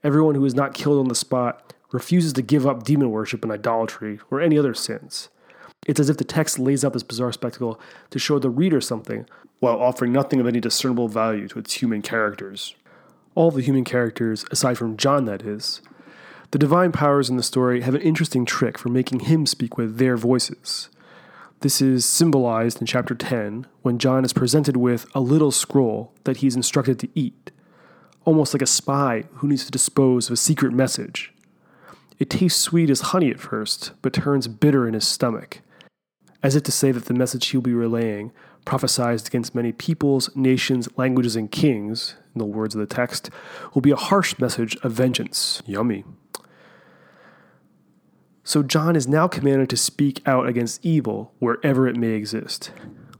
Everyone 0.04 0.34
who 0.34 0.44
is 0.44 0.54
not 0.54 0.74
killed 0.74 0.98
on 0.98 1.08
the 1.08 1.14
spot 1.14 1.74
refuses 1.92 2.32
to 2.34 2.42
give 2.42 2.66
up 2.66 2.82
demon 2.82 3.10
worship 3.10 3.42
and 3.42 3.52
idolatry 3.52 4.18
or 4.30 4.40
any 4.40 4.58
other 4.58 4.74
sins. 4.74 5.28
It's 5.86 6.00
as 6.00 6.08
if 6.08 6.16
the 6.16 6.24
text 6.24 6.58
lays 6.58 6.84
out 6.84 6.92
this 6.92 7.02
bizarre 7.02 7.32
spectacle 7.32 7.80
to 8.10 8.18
show 8.18 8.38
the 8.38 8.50
reader 8.50 8.80
something 8.80 9.26
while 9.58 9.80
offering 9.80 10.12
nothing 10.12 10.40
of 10.40 10.46
any 10.46 10.60
discernible 10.60 11.08
value 11.08 11.48
to 11.48 11.58
its 11.58 11.74
human 11.74 12.02
characters. 12.02 12.74
All 13.34 13.50
the 13.50 13.62
human 13.62 13.84
characters, 13.84 14.44
aside 14.50 14.78
from 14.78 14.96
John, 14.96 15.24
that 15.24 15.42
is. 15.42 15.80
The 16.50 16.58
divine 16.58 16.92
powers 16.92 17.30
in 17.30 17.36
the 17.36 17.42
story 17.42 17.80
have 17.80 17.94
an 17.94 18.02
interesting 18.02 18.44
trick 18.44 18.76
for 18.76 18.90
making 18.90 19.20
him 19.20 19.46
speak 19.46 19.76
with 19.76 19.96
their 19.98 20.16
voices. 20.16 20.90
This 21.60 21.80
is 21.80 22.04
symbolized 22.04 22.80
in 22.80 22.86
chapter 22.86 23.14
10 23.14 23.66
when 23.82 23.98
John 23.98 24.24
is 24.24 24.32
presented 24.32 24.76
with 24.76 25.06
a 25.14 25.20
little 25.20 25.52
scroll 25.52 26.12
that 26.24 26.38
he's 26.38 26.56
instructed 26.56 26.98
to 26.98 27.08
eat, 27.14 27.52
almost 28.24 28.52
like 28.52 28.62
a 28.62 28.66
spy 28.66 29.24
who 29.34 29.48
needs 29.48 29.64
to 29.64 29.70
dispose 29.70 30.26
of 30.26 30.34
a 30.34 30.36
secret 30.36 30.72
message. 30.72 31.32
It 32.22 32.30
tastes 32.30 32.60
sweet 32.60 32.88
as 32.88 33.00
honey 33.00 33.32
at 33.32 33.40
first, 33.40 33.90
but 34.00 34.12
turns 34.12 34.46
bitter 34.46 34.86
in 34.86 34.94
his 34.94 35.04
stomach. 35.04 35.60
as 36.40 36.54
if 36.54 36.62
to 36.62 36.70
say 36.70 36.92
that 36.92 37.06
the 37.06 37.14
message 37.14 37.48
he'll 37.48 37.60
be 37.60 37.74
relaying, 37.74 38.30
prophesied 38.64 39.26
against 39.26 39.56
many 39.56 39.72
peoples, 39.72 40.30
nations, 40.36 40.88
languages, 40.96 41.34
and 41.34 41.50
kings, 41.50 42.14
in 42.32 42.38
the 42.38 42.44
words 42.44 42.76
of 42.76 42.80
the 42.80 42.86
text, 42.86 43.28
will 43.74 43.82
be 43.82 43.90
a 43.90 43.96
harsh 43.96 44.38
message 44.38 44.76
of 44.84 44.92
vengeance. 44.92 45.64
Yummy. 45.66 46.04
So 48.44 48.62
John 48.62 48.94
is 48.94 49.08
now 49.08 49.26
commanded 49.26 49.68
to 49.70 49.76
speak 49.76 50.22
out 50.24 50.46
against 50.46 50.84
evil 50.84 51.34
wherever 51.40 51.88
it 51.88 51.96
may 51.96 52.10
exist. 52.10 52.70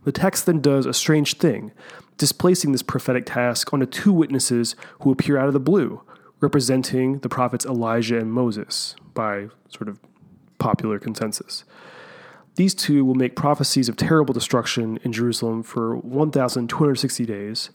The 0.05 0.13
text 0.13 0.47
then 0.47 0.61
does 0.61 0.87
a 0.87 0.95
strange 0.95 1.35
thing, 1.39 1.73
displacing 2.19 2.71
this 2.71 2.85
prophetic 2.85 3.27
task 3.27 3.73
onto 3.73 3.87
two 3.87 4.13
witnesses 4.13 4.77
who 5.01 5.11
appear 5.11 5.39
out 5.39 5.49
of 5.49 5.55
the 5.55 5.61
blue, 5.61 6.03
representing 6.43 7.21
the 7.21 7.29
prophets 7.29 7.65
Elijah 7.65 8.19
and 8.19 8.33
Moses 8.33 8.97
by 9.15 9.49
sort 9.69 9.89
of 9.89 9.99
popular 10.59 10.99
consensus. 10.99 11.65
These 12.57 12.75
two 12.75 13.05
will 13.05 13.15
make 13.15 13.37
prophecies 13.37 13.89
of 13.89 13.97
terrible 13.97 14.35
destruction 14.35 14.99
in 15.05 15.13
Jerusalem 15.13 15.63
for 15.63 15.97
1,260 15.97 17.25
days, 17.25 17.71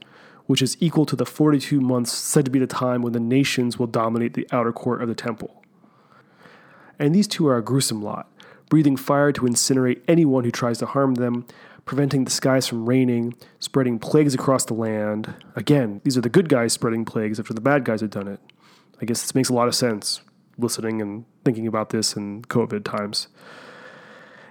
which 0.45 0.62
is 0.62 0.77
equal 0.80 1.06
to 1.08 1.15
the 1.15 1.25
42 1.25 1.82
months 1.82 2.12
said 2.12 2.45
to 2.45 2.51
be 2.51 2.60
the 2.60 2.67
time 2.67 3.01
when 3.01 3.13
the 3.13 3.19
nations 3.19 3.80
will 3.80 3.88
dominate 3.88 4.34
the 4.34 4.47
outer 4.51 4.71
court 4.71 5.01
of 5.01 5.08
the 5.08 5.15
temple. 5.15 5.63
And 6.99 7.15
these 7.15 7.27
two 7.27 7.47
are 7.47 7.58
a 7.58 7.63
gruesome 7.63 8.03
lot, 8.03 8.30
breathing 8.69 8.97
fire 8.97 9.32
to 9.32 9.41
incinerate 9.41 10.01
anyone 10.08 10.43
who 10.43 10.51
tries 10.51 10.77
to 10.80 10.86
harm 10.86 11.15
them, 11.15 11.45
preventing 11.86 12.25
the 12.25 12.32
skies 12.32 12.67
from 12.67 12.88
raining, 12.88 13.34
spreading 13.60 13.97
plagues 13.97 14.36
across 14.36 14.65
the 14.65 14.73
land. 14.73 15.34
Again, 15.56 16.01
these 16.03 16.17
are 16.17 16.21
the 16.21 16.30
good 16.30 16.49
guys 16.49 16.73
spreading 16.73 17.06
plagues 17.06 17.39
after 17.39 17.53
the 17.53 17.62
bad 17.62 17.86
guys 17.86 18.01
had 18.01 18.12
done 18.12 18.27
it. 18.27 18.39
I 19.01 19.05
guess 19.05 19.21
this 19.21 19.36
makes 19.36 19.49
a 19.49 19.53
lot 19.53 19.67
of 19.67 19.75
sense, 19.75 20.21
listening 20.57 21.01
and 21.01 21.25
thinking 21.45 21.67
about 21.67 21.89
this 21.89 22.15
in 22.15 22.43
COVID 22.43 22.83
times. 22.83 23.27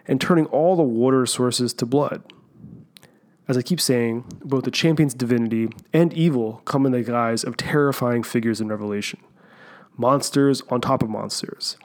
And 0.07 0.21
turning 0.21 0.47
all 0.47 0.77
the 0.77 0.83
water 0.83 1.27
sources 1.27 1.75
to 1.75 1.87
blood. 1.87 2.23
As 3.49 3.57
I 3.57 3.63
keep 3.63 3.81
saying, 3.81 4.25
both 4.45 4.65
the 4.65 4.71
champion's 4.71 5.15
divinity 5.15 5.69
and 5.93 6.13
evil 6.13 6.63
come 6.65 6.87
in 6.87 6.93
the 6.93 7.03
guise 7.03 7.45
of 7.45 7.57
terrifying 7.57 8.23
figures 8.23 8.61
in 8.61 8.69
Revelation 8.69 9.21
monsters 9.97 10.63
on 10.69 10.81
top 10.81 11.03
of 11.03 11.09
monsters. 11.09 11.77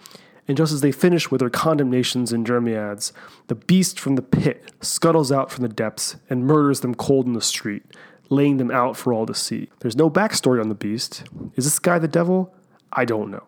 And 0.47 0.57
just 0.57 0.73
as 0.73 0.81
they 0.81 0.91
finish 0.91 1.31
with 1.31 1.39
their 1.39 1.49
condemnations 1.49 2.33
and 2.33 2.45
Jeremiads, 2.45 3.11
the 3.47 3.55
beast 3.55 3.99
from 3.99 4.15
the 4.15 4.21
pit 4.21 4.71
scuttles 4.81 5.31
out 5.31 5.51
from 5.51 5.61
the 5.63 5.73
depths 5.73 6.17
and 6.29 6.45
murders 6.45 6.81
them 6.81 6.95
cold 6.95 7.25
in 7.25 7.33
the 7.33 7.41
street, 7.41 7.83
laying 8.31 8.57
them 8.57 8.71
out 8.71 8.97
for 8.97 9.13
all 9.13 9.25
to 9.27 9.35
see. 9.35 9.69
There's 9.79 9.95
no 9.95 10.09
backstory 10.09 10.59
on 10.59 10.69
the 10.69 10.75
beast. 10.75 11.23
Is 11.55 11.65
this 11.65 11.77
guy 11.77 11.99
the 11.99 12.07
devil? 12.07 12.55
I 12.91 13.05
don't 13.05 13.29
know. 13.29 13.43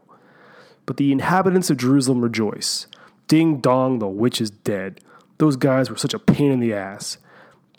But 0.86 0.98
the 0.98 1.12
inhabitants 1.12 1.70
of 1.70 1.78
Jerusalem 1.78 2.22
rejoice. 2.22 2.88
Ding 3.28 3.58
dong, 3.62 4.00
the 4.00 4.08
witch 4.08 4.42
is 4.42 4.52
dead. 4.52 5.00
Those 5.38 5.56
guys 5.56 5.90
were 5.90 5.96
such 5.96 6.14
a 6.14 6.20
pain 6.20 6.52
in 6.52 6.60
the 6.60 6.74
ass. 6.74 7.18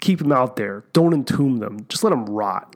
Keep 0.00 0.20
them 0.20 0.32
out 0.32 0.56
there. 0.56 0.84
Don't 0.92 1.12
entomb 1.12 1.58
them. 1.58 1.86
Just 1.88 2.02
let 2.02 2.10
them 2.10 2.24
rot. 2.24 2.74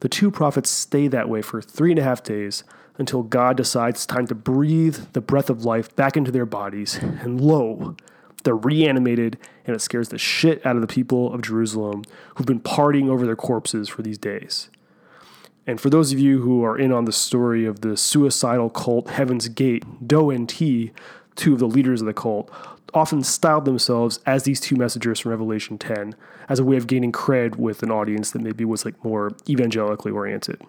The 0.00 0.08
two 0.08 0.30
prophets 0.30 0.70
stay 0.70 1.06
that 1.08 1.28
way 1.28 1.42
for 1.42 1.62
three 1.62 1.92
and 1.92 1.98
a 1.98 2.02
half 2.02 2.22
days 2.22 2.64
until 2.98 3.22
God 3.22 3.56
decides 3.56 3.98
it's 3.98 4.06
time 4.06 4.26
to 4.26 4.34
breathe 4.34 4.96
the 5.12 5.20
breath 5.20 5.50
of 5.50 5.64
life 5.64 5.94
back 5.94 6.16
into 6.16 6.30
their 6.30 6.46
bodies. 6.46 6.96
And 6.96 7.40
lo, 7.40 7.96
they're 8.44 8.56
reanimated, 8.56 9.38
and 9.66 9.74
it 9.74 9.80
scares 9.80 10.08
the 10.08 10.18
shit 10.18 10.64
out 10.66 10.76
of 10.76 10.82
the 10.82 10.88
people 10.88 11.32
of 11.32 11.42
Jerusalem 11.42 12.04
who've 12.34 12.46
been 12.46 12.60
partying 12.60 13.08
over 13.08 13.26
their 13.26 13.36
corpses 13.36 13.88
for 13.88 14.02
these 14.02 14.18
days. 14.18 14.70
And 15.66 15.80
for 15.80 15.90
those 15.90 16.12
of 16.12 16.18
you 16.18 16.42
who 16.42 16.64
are 16.64 16.76
in 16.76 16.92
on 16.92 17.04
the 17.04 17.12
story 17.12 17.64
of 17.64 17.82
the 17.82 17.96
suicidal 17.96 18.70
cult 18.70 19.10
Heaven's 19.10 19.48
Gate, 19.48 19.84
Do 20.06 20.30
and 20.30 20.48
Ti, 20.48 20.92
two 21.36 21.52
of 21.52 21.60
the 21.60 21.68
leaders 21.68 22.00
of 22.00 22.06
the 22.06 22.12
cult, 22.12 22.50
often 22.94 23.22
styled 23.22 23.64
themselves 23.64 24.18
as 24.26 24.42
these 24.42 24.60
two 24.60 24.76
messengers 24.76 25.20
from 25.20 25.30
Revelation 25.30 25.78
10 25.78 26.14
as 26.48 26.58
a 26.58 26.64
way 26.64 26.76
of 26.76 26.86
gaining 26.86 27.12
cred 27.12 27.56
with 27.56 27.82
an 27.82 27.90
audience 27.90 28.32
that 28.32 28.42
maybe 28.42 28.64
was 28.64 28.84
like 28.84 29.02
more 29.04 29.30
evangelically 29.48 30.12
oriented. 30.12 30.60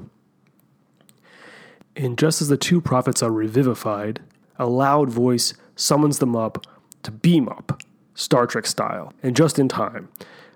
And 1.96 2.18
just 2.18 2.42
as 2.42 2.48
the 2.48 2.58
two 2.58 2.82
prophets 2.82 3.22
are 3.22 3.32
revivified, 3.32 4.22
a 4.58 4.68
loud 4.68 5.10
voice 5.10 5.54
summons 5.76 6.20
them 6.20 6.36
up 6.36 6.66
to 7.04 7.12
beam 7.12 7.48
up, 7.50 7.82
Star 8.16 8.48
Trek 8.48 8.66
style, 8.66 9.14
and 9.22 9.36
just 9.36 9.60
in 9.60 9.68
time. 9.68 10.10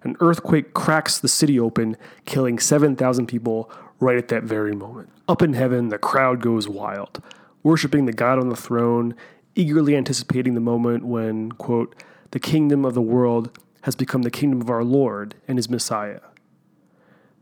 An 0.04 0.16
earthquake 0.20 0.74
cracks 0.74 1.20
the 1.20 1.28
city 1.28 1.60
open, 1.60 1.98
killing 2.26 2.60
7,000 2.60 3.28
people 3.28 3.70
right 4.00 4.18
at 4.18 4.28
that 4.30 4.44
very 4.44 4.76
moment. 4.76 5.10
Up 5.28 5.42
in 5.42 5.54
heaven, 5.54 5.90
the 5.90 5.98
crowd 5.98 6.42
goes 6.42 6.68
wild, 6.68 7.22
worshiping 7.64 8.06
the 8.06 8.14
God 8.14 8.40
on 8.40 8.50
the 8.50 8.56
throne, 8.56 9.16
eagerly 9.56 9.96
anticipating 9.96 10.54
the 10.54 10.62
moment 10.62 11.06
when, 11.06 11.52
quote, 11.54 11.96
the 12.32 12.40
kingdom 12.40 12.86
of 12.86 12.94
the 12.94 13.02
world 13.02 13.58
has 13.82 13.96
become 13.96 14.22
the 14.22 14.32
kingdom 14.32 14.62
of 14.62 14.70
our 14.70 14.84
Lord 14.84 15.36
and 15.48 15.58
his 15.58 15.70
Messiah. 15.70 16.20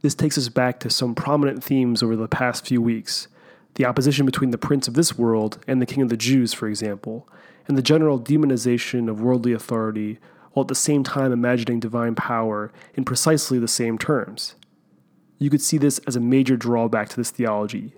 This 0.02 0.16
takes 0.16 0.38
us 0.38 0.50
back 0.50 0.80
to 0.82 0.90
some 0.90 1.16
prominent 1.16 1.64
themes 1.64 2.04
over 2.04 2.16
the 2.16 2.28
past 2.28 2.68
few 2.68 2.82
weeks 2.82 3.28
the 3.76 3.86
opposition 3.86 4.26
between 4.26 4.52
the 4.52 4.58
prince 4.58 4.88
of 4.88 4.94
this 4.94 5.18
world 5.18 5.60
and 5.68 5.82
the 5.82 5.86
king 5.86 6.02
of 6.02 6.10
the 6.10 6.16
Jews, 6.16 6.54
for 6.54 6.68
example, 6.68 7.28
and 7.68 7.78
the 7.78 7.82
general 7.82 8.20
demonization 8.20 9.10
of 9.10 9.22
worldly 9.22 9.54
authority, 9.54 10.20
while 10.52 10.64
at 10.64 10.68
the 10.68 10.76
same 10.76 11.04
time 11.04 11.32
imagining 11.32 11.80
divine 11.80 12.16
power 12.16 12.72
in 12.94 13.04
precisely 13.04 13.60
the 13.60 13.68
same 13.68 13.98
terms. 13.98 14.56
You 15.38 15.50
could 15.50 15.62
see 15.62 15.78
this 15.78 16.00
as 16.08 16.16
a 16.16 16.22
major 16.22 16.56
drawback 16.56 17.10
to 17.10 17.16
this 17.16 17.32
theology. 17.32 17.94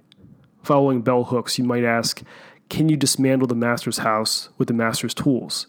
Following 0.64 1.02
bell 1.02 1.26
hooks, 1.26 1.58
you 1.58 1.64
might 1.64 1.84
ask 1.84 2.24
can 2.70 2.90
you 2.90 2.98
dismantle 2.98 3.48
the 3.48 3.56
master's 3.56 4.00
house 4.00 4.50
with 4.58 4.68
the 4.68 4.74
master's 4.74 5.14
tools? 5.14 5.68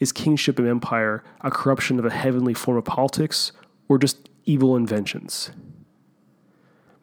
Is 0.00 0.12
kingship 0.12 0.58
and 0.58 0.66
empire 0.66 1.22
a 1.42 1.50
corruption 1.50 1.98
of 1.98 2.04
a 2.04 2.10
heavenly 2.10 2.54
form 2.54 2.78
of 2.78 2.84
politics, 2.84 3.52
or 3.88 3.98
just 3.98 4.28
evil 4.44 4.74
inventions? 4.74 5.50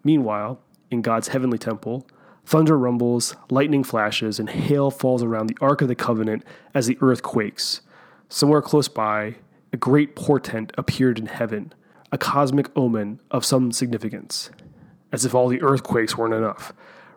Meanwhile, 0.03 0.59
in 0.89 1.01
God's 1.01 1.29
heavenly 1.29 1.57
temple, 1.57 2.07
Thunder 2.47 2.77
rumbles, 2.77 3.35
lightning 3.49 3.83
flashes, 3.83 4.39
and 4.39 4.49
hail 4.49 4.89
falls 4.89 5.21
around 5.21 5.47
the 5.47 5.57
Ark 5.59 5.81
of 5.81 5.89
the 5.89 5.95
Covenant 5.95 6.45
as 6.73 6.87
the 6.87 6.97
earth 7.01 7.21
quakes. 7.21 7.81
Somewhere 8.29 8.61
close 8.61 8.87
by, 8.87 9.35
a 9.73 9.77
great 9.77 10.15
portent 10.15 10.71
appeared 10.77 11.19
in 11.19 11.25
heaven, 11.25 11.73
a 12.09 12.17
cosmic 12.17 12.69
omen 12.73 13.19
of 13.31 13.43
some 13.43 13.73
significance. 13.73 14.49
As 15.11 15.25
if 15.25 15.35
all 15.35 15.49
the 15.49 15.61
earthquakes 15.61 16.17
weren't 16.17 16.33
enough, 16.33 16.71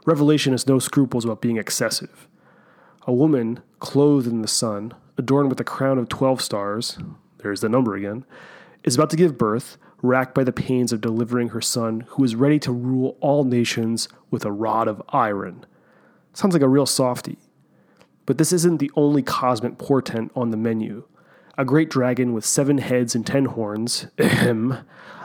Revelation 0.04 0.52
has 0.52 0.66
no 0.66 0.80
scruples 0.80 1.24
about 1.24 1.40
being 1.40 1.58
excessive. 1.58 2.26
A 3.06 3.12
woman, 3.12 3.60
clothed 3.78 4.26
in 4.26 4.42
the 4.42 4.48
sun, 4.48 4.94
adorned 5.16 5.48
with 5.48 5.60
a 5.60 5.64
crown 5.64 5.98
of 5.98 6.08
twelve 6.08 6.42
stars, 6.42 6.98
there's 7.38 7.60
the 7.60 7.68
number 7.68 7.94
again, 7.94 8.24
is 8.82 8.96
about 8.96 9.10
to 9.10 9.16
give 9.16 9.38
birth, 9.38 9.78
racked 10.02 10.34
by 10.34 10.44
the 10.44 10.52
pains 10.52 10.92
of 10.92 11.00
delivering 11.00 11.50
her 11.50 11.60
son, 11.60 12.04
who 12.08 12.24
is 12.24 12.34
ready 12.34 12.58
to 12.60 12.72
rule 12.72 13.16
all 13.20 13.44
nations 13.44 14.08
with 14.30 14.44
a 14.44 14.52
rod 14.52 14.88
of 14.88 15.02
iron. 15.10 15.64
Sounds 16.32 16.54
like 16.54 16.62
a 16.62 16.68
real 16.68 16.86
softy. 16.86 17.38
But 18.26 18.38
this 18.38 18.52
isn't 18.52 18.78
the 18.78 18.90
only 18.94 19.22
cosmic 19.22 19.78
portent 19.78 20.30
on 20.34 20.50
the 20.50 20.56
menu. 20.56 21.04
A 21.58 21.64
great 21.64 21.90
dragon 21.90 22.32
with 22.32 22.44
seven 22.44 22.78
heads 22.78 23.14
and 23.14 23.26
ten 23.26 23.46
horns, 23.46 24.06
ahem, 24.18 24.78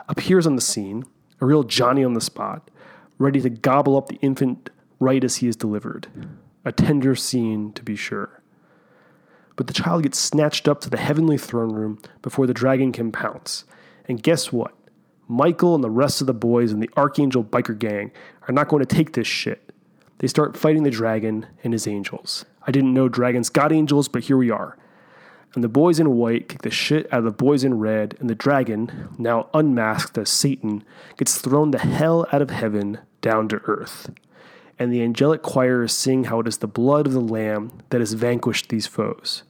appears 0.07 0.47
on 0.47 0.55
the 0.55 0.61
scene, 0.61 1.05
a 1.39 1.45
real 1.45 1.63
Johnny 1.63 2.03
on 2.03 2.13
the 2.13 2.21
spot, 2.21 2.69
ready 3.17 3.39
to 3.41 3.49
gobble 3.49 3.95
up 3.95 4.07
the 4.07 4.19
infant 4.21 4.69
right 4.99 5.23
as 5.23 5.37
he 5.37 5.47
is 5.47 5.55
delivered. 5.55 6.07
A 6.65 6.71
tender 6.71 7.15
scene, 7.15 7.71
to 7.73 7.83
be 7.83 7.95
sure. 7.95 8.41
But 9.55 9.67
the 9.67 9.73
child 9.73 10.03
gets 10.03 10.19
snatched 10.19 10.67
up 10.67 10.81
to 10.81 10.89
the 10.89 10.97
heavenly 10.97 11.37
throne 11.37 11.71
room 11.71 12.01
before 12.21 12.47
the 12.47 12.53
dragon 12.53 12.91
can 12.91 13.11
pounce. 13.11 13.63
And 14.07 14.21
guess 14.21 14.51
what? 14.51 14.73
Michael 15.27 15.73
and 15.73 15.83
the 15.83 15.89
rest 15.89 16.21
of 16.21 16.27
the 16.27 16.33
boys 16.33 16.71
in 16.71 16.79
the 16.79 16.89
Archangel 16.95 17.43
biker 17.43 17.77
gang 17.77 18.11
are 18.47 18.53
not 18.53 18.67
going 18.67 18.85
to 18.85 18.95
take 18.95 19.13
this 19.13 19.27
shit. 19.27 19.71
They 20.19 20.27
start 20.27 20.55
fighting 20.55 20.83
the 20.83 20.91
dragon 20.91 21.47
and 21.63 21.73
his 21.73 21.87
angels. 21.87 22.45
I 22.67 22.71
didn't 22.71 22.93
know 22.93 23.09
dragons 23.09 23.49
got 23.49 23.71
angels, 23.71 24.07
but 24.07 24.23
here 24.23 24.37
we 24.37 24.51
are. 24.51 24.77
And 25.55 25.63
the 25.63 25.69
boys 25.69 25.99
in 25.99 26.11
white 26.11 26.49
kick 26.49 26.61
the 26.61 26.69
shit 26.69 27.11
out 27.11 27.19
of 27.19 27.25
the 27.25 27.31
boys 27.31 27.63
in 27.63 27.79
red, 27.79 28.15
and 28.19 28.29
the 28.29 28.35
dragon, 28.35 29.09
now 29.17 29.49
unmasked 29.53 30.17
as 30.17 30.29
Satan, 30.29 30.83
gets 31.17 31.39
thrown 31.39 31.71
the 31.71 31.79
hell 31.79 32.27
out 32.31 32.41
of 32.41 32.49
heaven 32.49 32.99
down 33.21 33.47
to 33.49 33.61
earth. 33.65 34.11
And 34.77 34.91
the 34.91 35.01
angelic 35.01 35.41
choir 35.41 35.83
is 35.83 35.93
sing 35.93 36.25
how 36.25 36.41
it 36.41 36.47
is 36.47 36.57
the 36.57 36.67
blood 36.67 37.07
of 37.07 37.13
the 37.13 37.21
Lamb 37.21 37.71
that 37.89 38.01
has 38.01 38.13
vanquished 38.13 38.67
these 38.67 38.85
foes. 38.85 39.43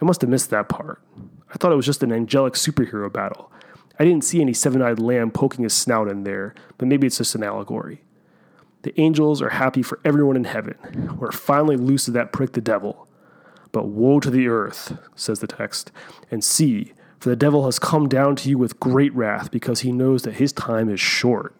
I 0.00 0.04
must 0.06 0.22
have 0.22 0.30
missed 0.30 0.50
that 0.50 0.70
part. 0.70 1.02
I 1.50 1.58
thought 1.58 1.72
it 1.72 1.76
was 1.76 1.86
just 1.86 2.02
an 2.02 2.12
angelic 2.12 2.54
superhero 2.54 3.12
battle. 3.12 3.52
I 3.98 4.04
didn't 4.04 4.24
see 4.24 4.40
any 4.40 4.52
seven 4.52 4.82
eyed 4.82 4.98
lamb 4.98 5.30
poking 5.30 5.62
his 5.62 5.74
snout 5.74 6.08
in 6.08 6.24
there, 6.24 6.54
but 6.78 6.88
maybe 6.88 7.06
it's 7.06 7.18
just 7.18 7.34
an 7.34 7.42
allegory. 7.42 8.02
The 8.82 8.98
angels 9.00 9.42
are 9.42 9.50
happy 9.50 9.82
for 9.82 9.98
everyone 10.04 10.36
in 10.36 10.44
heaven. 10.44 11.16
We're 11.18 11.32
finally 11.32 11.76
loose 11.76 12.06
of 12.06 12.14
that 12.14 12.32
prick, 12.32 12.52
the 12.52 12.60
devil. 12.60 13.08
But 13.72 13.88
woe 13.88 14.20
to 14.20 14.30
the 14.30 14.48
earth, 14.48 14.96
says 15.14 15.40
the 15.40 15.46
text, 15.46 15.90
and 16.30 16.44
see, 16.44 16.92
for 17.18 17.28
the 17.28 17.36
devil 17.36 17.64
has 17.64 17.78
come 17.78 18.08
down 18.08 18.36
to 18.36 18.48
you 18.48 18.58
with 18.58 18.78
great 18.78 19.14
wrath 19.14 19.50
because 19.50 19.80
he 19.80 19.92
knows 19.92 20.22
that 20.22 20.34
his 20.34 20.52
time 20.52 20.88
is 20.88 21.00
short. 21.00 21.54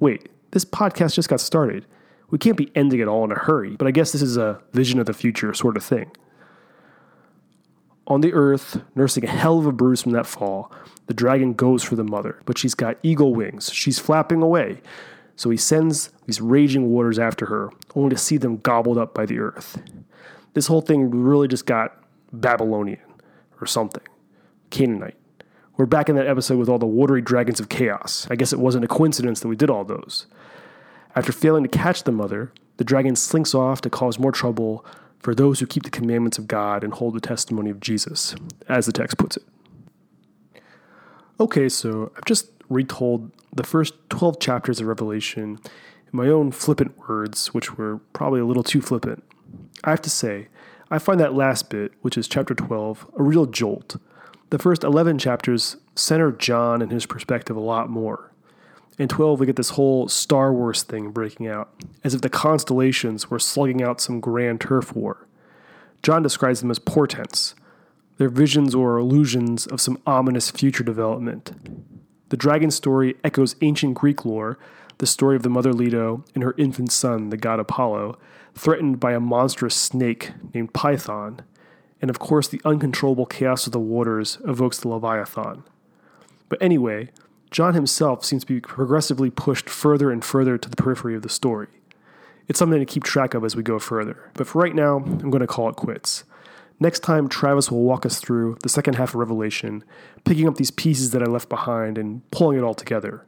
Wait, 0.00 0.28
this 0.50 0.64
podcast 0.64 1.14
just 1.14 1.28
got 1.28 1.40
started. 1.40 1.86
We 2.30 2.38
can't 2.38 2.56
be 2.56 2.72
ending 2.74 3.00
it 3.00 3.08
all 3.08 3.24
in 3.24 3.32
a 3.32 3.38
hurry, 3.38 3.76
but 3.76 3.86
I 3.86 3.90
guess 3.90 4.12
this 4.12 4.22
is 4.22 4.36
a 4.36 4.60
vision 4.72 4.98
of 4.98 5.06
the 5.06 5.12
future 5.12 5.54
sort 5.54 5.76
of 5.76 5.84
thing. 5.84 6.10
On 8.10 8.22
the 8.22 8.32
earth, 8.32 8.82
nursing 8.96 9.24
a 9.24 9.28
hell 9.28 9.60
of 9.60 9.66
a 9.66 9.72
bruise 9.72 10.02
from 10.02 10.10
that 10.12 10.26
fall, 10.26 10.72
the 11.06 11.14
dragon 11.14 11.54
goes 11.54 11.84
for 11.84 11.94
the 11.94 12.02
mother, 12.02 12.42
but 12.44 12.58
she's 12.58 12.74
got 12.74 12.98
eagle 13.04 13.32
wings. 13.36 13.72
She's 13.72 14.00
flapping 14.00 14.42
away. 14.42 14.82
So 15.36 15.48
he 15.48 15.56
sends 15.56 16.10
these 16.26 16.40
raging 16.40 16.90
waters 16.90 17.20
after 17.20 17.46
her, 17.46 17.70
only 17.94 18.10
to 18.10 18.18
see 18.18 18.36
them 18.36 18.58
gobbled 18.58 18.98
up 18.98 19.14
by 19.14 19.26
the 19.26 19.38
earth. 19.38 19.80
This 20.54 20.66
whole 20.66 20.80
thing 20.80 21.08
really 21.08 21.46
just 21.46 21.66
got 21.66 21.96
Babylonian 22.32 22.98
or 23.60 23.66
something, 23.66 24.02
Canaanite. 24.70 25.16
We're 25.76 25.86
back 25.86 26.08
in 26.08 26.16
that 26.16 26.26
episode 26.26 26.58
with 26.58 26.68
all 26.68 26.80
the 26.80 26.86
watery 26.86 27.22
dragons 27.22 27.60
of 27.60 27.68
chaos. 27.68 28.26
I 28.28 28.34
guess 28.34 28.52
it 28.52 28.58
wasn't 28.58 28.84
a 28.84 28.88
coincidence 28.88 29.38
that 29.38 29.48
we 29.48 29.56
did 29.56 29.70
all 29.70 29.84
those. 29.84 30.26
After 31.14 31.30
failing 31.30 31.62
to 31.62 31.68
catch 31.68 32.02
the 32.02 32.12
mother, 32.12 32.52
the 32.76 32.84
dragon 32.84 33.14
slinks 33.14 33.54
off 33.54 33.80
to 33.82 33.90
cause 33.90 34.18
more 34.18 34.32
trouble 34.32 34.84
for 35.20 35.34
those 35.34 35.60
who 35.60 35.66
keep 35.66 35.84
the 35.84 35.90
commandments 35.90 36.38
of 36.38 36.48
God 36.48 36.82
and 36.82 36.92
hold 36.94 37.14
the 37.14 37.20
testimony 37.20 37.70
of 37.70 37.80
Jesus, 37.80 38.34
as 38.68 38.86
the 38.86 38.92
text 38.92 39.18
puts 39.18 39.36
it. 39.36 39.44
Okay, 41.38 41.68
so 41.68 42.12
I've 42.16 42.24
just 42.24 42.50
retold 42.68 43.30
the 43.54 43.62
first 43.62 43.94
12 44.10 44.40
chapters 44.40 44.80
of 44.80 44.86
Revelation 44.86 45.58
in 46.12 46.12
my 46.12 46.28
own 46.28 46.50
flippant 46.52 46.98
words, 47.08 47.54
which 47.54 47.76
were 47.76 47.98
probably 48.12 48.40
a 48.40 48.44
little 48.44 48.62
too 48.62 48.80
flippant. 48.80 49.22
I 49.84 49.90
have 49.90 50.02
to 50.02 50.10
say, 50.10 50.48
I 50.90 50.98
find 50.98 51.20
that 51.20 51.34
last 51.34 51.70
bit, 51.70 51.92
which 52.02 52.18
is 52.18 52.28
chapter 52.28 52.54
12, 52.54 53.10
a 53.18 53.22
real 53.22 53.46
jolt. 53.46 53.96
The 54.50 54.58
first 54.58 54.82
11 54.82 55.18
chapters 55.18 55.76
center 55.94 56.32
John 56.32 56.82
and 56.82 56.90
his 56.90 57.06
perspective 57.06 57.56
a 57.56 57.60
lot 57.60 57.88
more. 57.88 58.29
In 59.00 59.08
12, 59.08 59.40
we 59.40 59.46
get 59.46 59.56
this 59.56 59.70
whole 59.70 60.08
Star 60.08 60.52
Wars 60.52 60.82
thing 60.82 61.10
breaking 61.10 61.48
out, 61.48 61.72
as 62.04 62.12
if 62.12 62.20
the 62.20 62.28
constellations 62.28 63.30
were 63.30 63.38
slugging 63.38 63.82
out 63.82 63.98
some 63.98 64.20
grand 64.20 64.60
turf 64.60 64.94
war. 64.94 65.26
John 66.02 66.22
describes 66.22 66.60
them 66.60 66.70
as 66.70 66.78
portents, 66.78 67.54
their 68.18 68.28
visions 68.28 68.74
or 68.74 68.98
illusions 68.98 69.66
of 69.66 69.80
some 69.80 69.96
ominous 70.06 70.50
future 70.50 70.84
development. 70.84 71.50
The 72.28 72.36
dragon 72.36 72.70
story 72.70 73.14
echoes 73.24 73.56
ancient 73.62 73.94
Greek 73.94 74.26
lore, 74.26 74.58
the 74.98 75.06
story 75.06 75.34
of 75.34 75.44
the 75.44 75.48
mother 75.48 75.72
Leto 75.72 76.22
and 76.34 76.44
her 76.44 76.54
infant 76.58 76.92
son, 76.92 77.30
the 77.30 77.38
god 77.38 77.58
Apollo, 77.58 78.18
threatened 78.54 79.00
by 79.00 79.14
a 79.14 79.18
monstrous 79.18 79.74
snake 79.74 80.32
named 80.52 80.74
Python. 80.74 81.40
And 82.02 82.10
of 82.10 82.18
course, 82.18 82.48
the 82.48 82.60
uncontrollable 82.66 83.24
chaos 83.24 83.64
of 83.64 83.72
the 83.72 83.80
waters 83.80 84.36
evokes 84.46 84.78
the 84.78 84.88
Leviathan. 84.88 85.64
But 86.50 86.60
anyway, 86.60 87.08
John 87.50 87.74
himself 87.74 88.24
seems 88.24 88.42
to 88.44 88.52
be 88.52 88.60
progressively 88.60 89.30
pushed 89.30 89.68
further 89.68 90.10
and 90.10 90.24
further 90.24 90.56
to 90.56 90.68
the 90.68 90.76
periphery 90.76 91.14
of 91.16 91.22
the 91.22 91.28
story. 91.28 91.68
It's 92.46 92.58
something 92.58 92.78
to 92.78 92.86
keep 92.86 93.04
track 93.04 93.34
of 93.34 93.44
as 93.44 93.56
we 93.56 93.62
go 93.62 93.78
further. 93.78 94.30
But 94.34 94.46
for 94.46 94.60
right 94.60 94.74
now, 94.74 94.96
I'm 94.96 95.30
going 95.30 95.40
to 95.40 95.46
call 95.46 95.68
it 95.68 95.76
quits. 95.76 96.24
Next 96.78 97.00
time, 97.00 97.28
Travis 97.28 97.70
will 97.70 97.82
walk 97.82 98.06
us 98.06 98.20
through 98.20 98.56
the 98.62 98.68
second 98.68 98.94
half 98.94 99.10
of 99.10 99.16
Revelation, 99.16 99.84
picking 100.24 100.48
up 100.48 100.56
these 100.56 100.70
pieces 100.70 101.10
that 101.10 101.22
I 101.22 101.26
left 101.26 101.48
behind 101.48 101.98
and 101.98 102.28
pulling 102.30 102.56
it 102.56 102.62
all 102.62 102.74
together. 102.74 103.26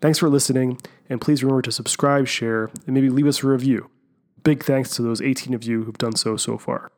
Thanks 0.00 0.18
for 0.18 0.28
listening, 0.28 0.78
and 1.08 1.20
please 1.20 1.42
remember 1.42 1.62
to 1.62 1.72
subscribe, 1.72 2.26
share, 2.26 2.70
and 2.86 2.94
maybe 2.94 3.08
leave 3.08 3.26
us 3.26 3.42
a 3.42 3.46
review. 3.46 3.90
Big 4.44 4.62
thanks 4.62 4.94
to 4.96 5.02
those 5.02 5.22
18 5.22 5.54
of 5.54 5.64
you 5.64 5.84
who've 5.84 5.98
done 5.98 6.14
so 6.14 6.36
so 6.36 6.58
far. 6.58 6.92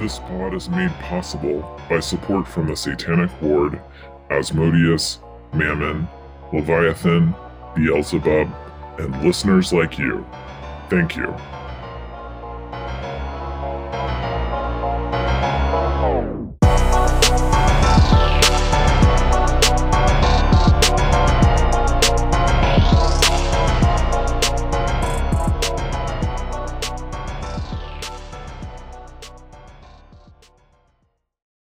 This 0.00 0.18
pod 0.18 0.54
is 0.54 0.70
made 0.70 0.90
possible 0.92 1.78
by 1.90 2.00
support 2.00 2.48
from 2.48 2.66
the 2.66 2.74
Satanic 2.74 3.30
Ward, 3.42 3.78
Asmodeus, 4.30 5.18
Mammon, 5.52 6.08
Leviathan, 6.54 7.34
Beelzebub, 7.76 8.48
and 8.98 9.22
listeners 9.22 9.74
like 9.74 9.98
you. 9.98 10.26
Thank 10.88 11.16
you. 11.16 11.36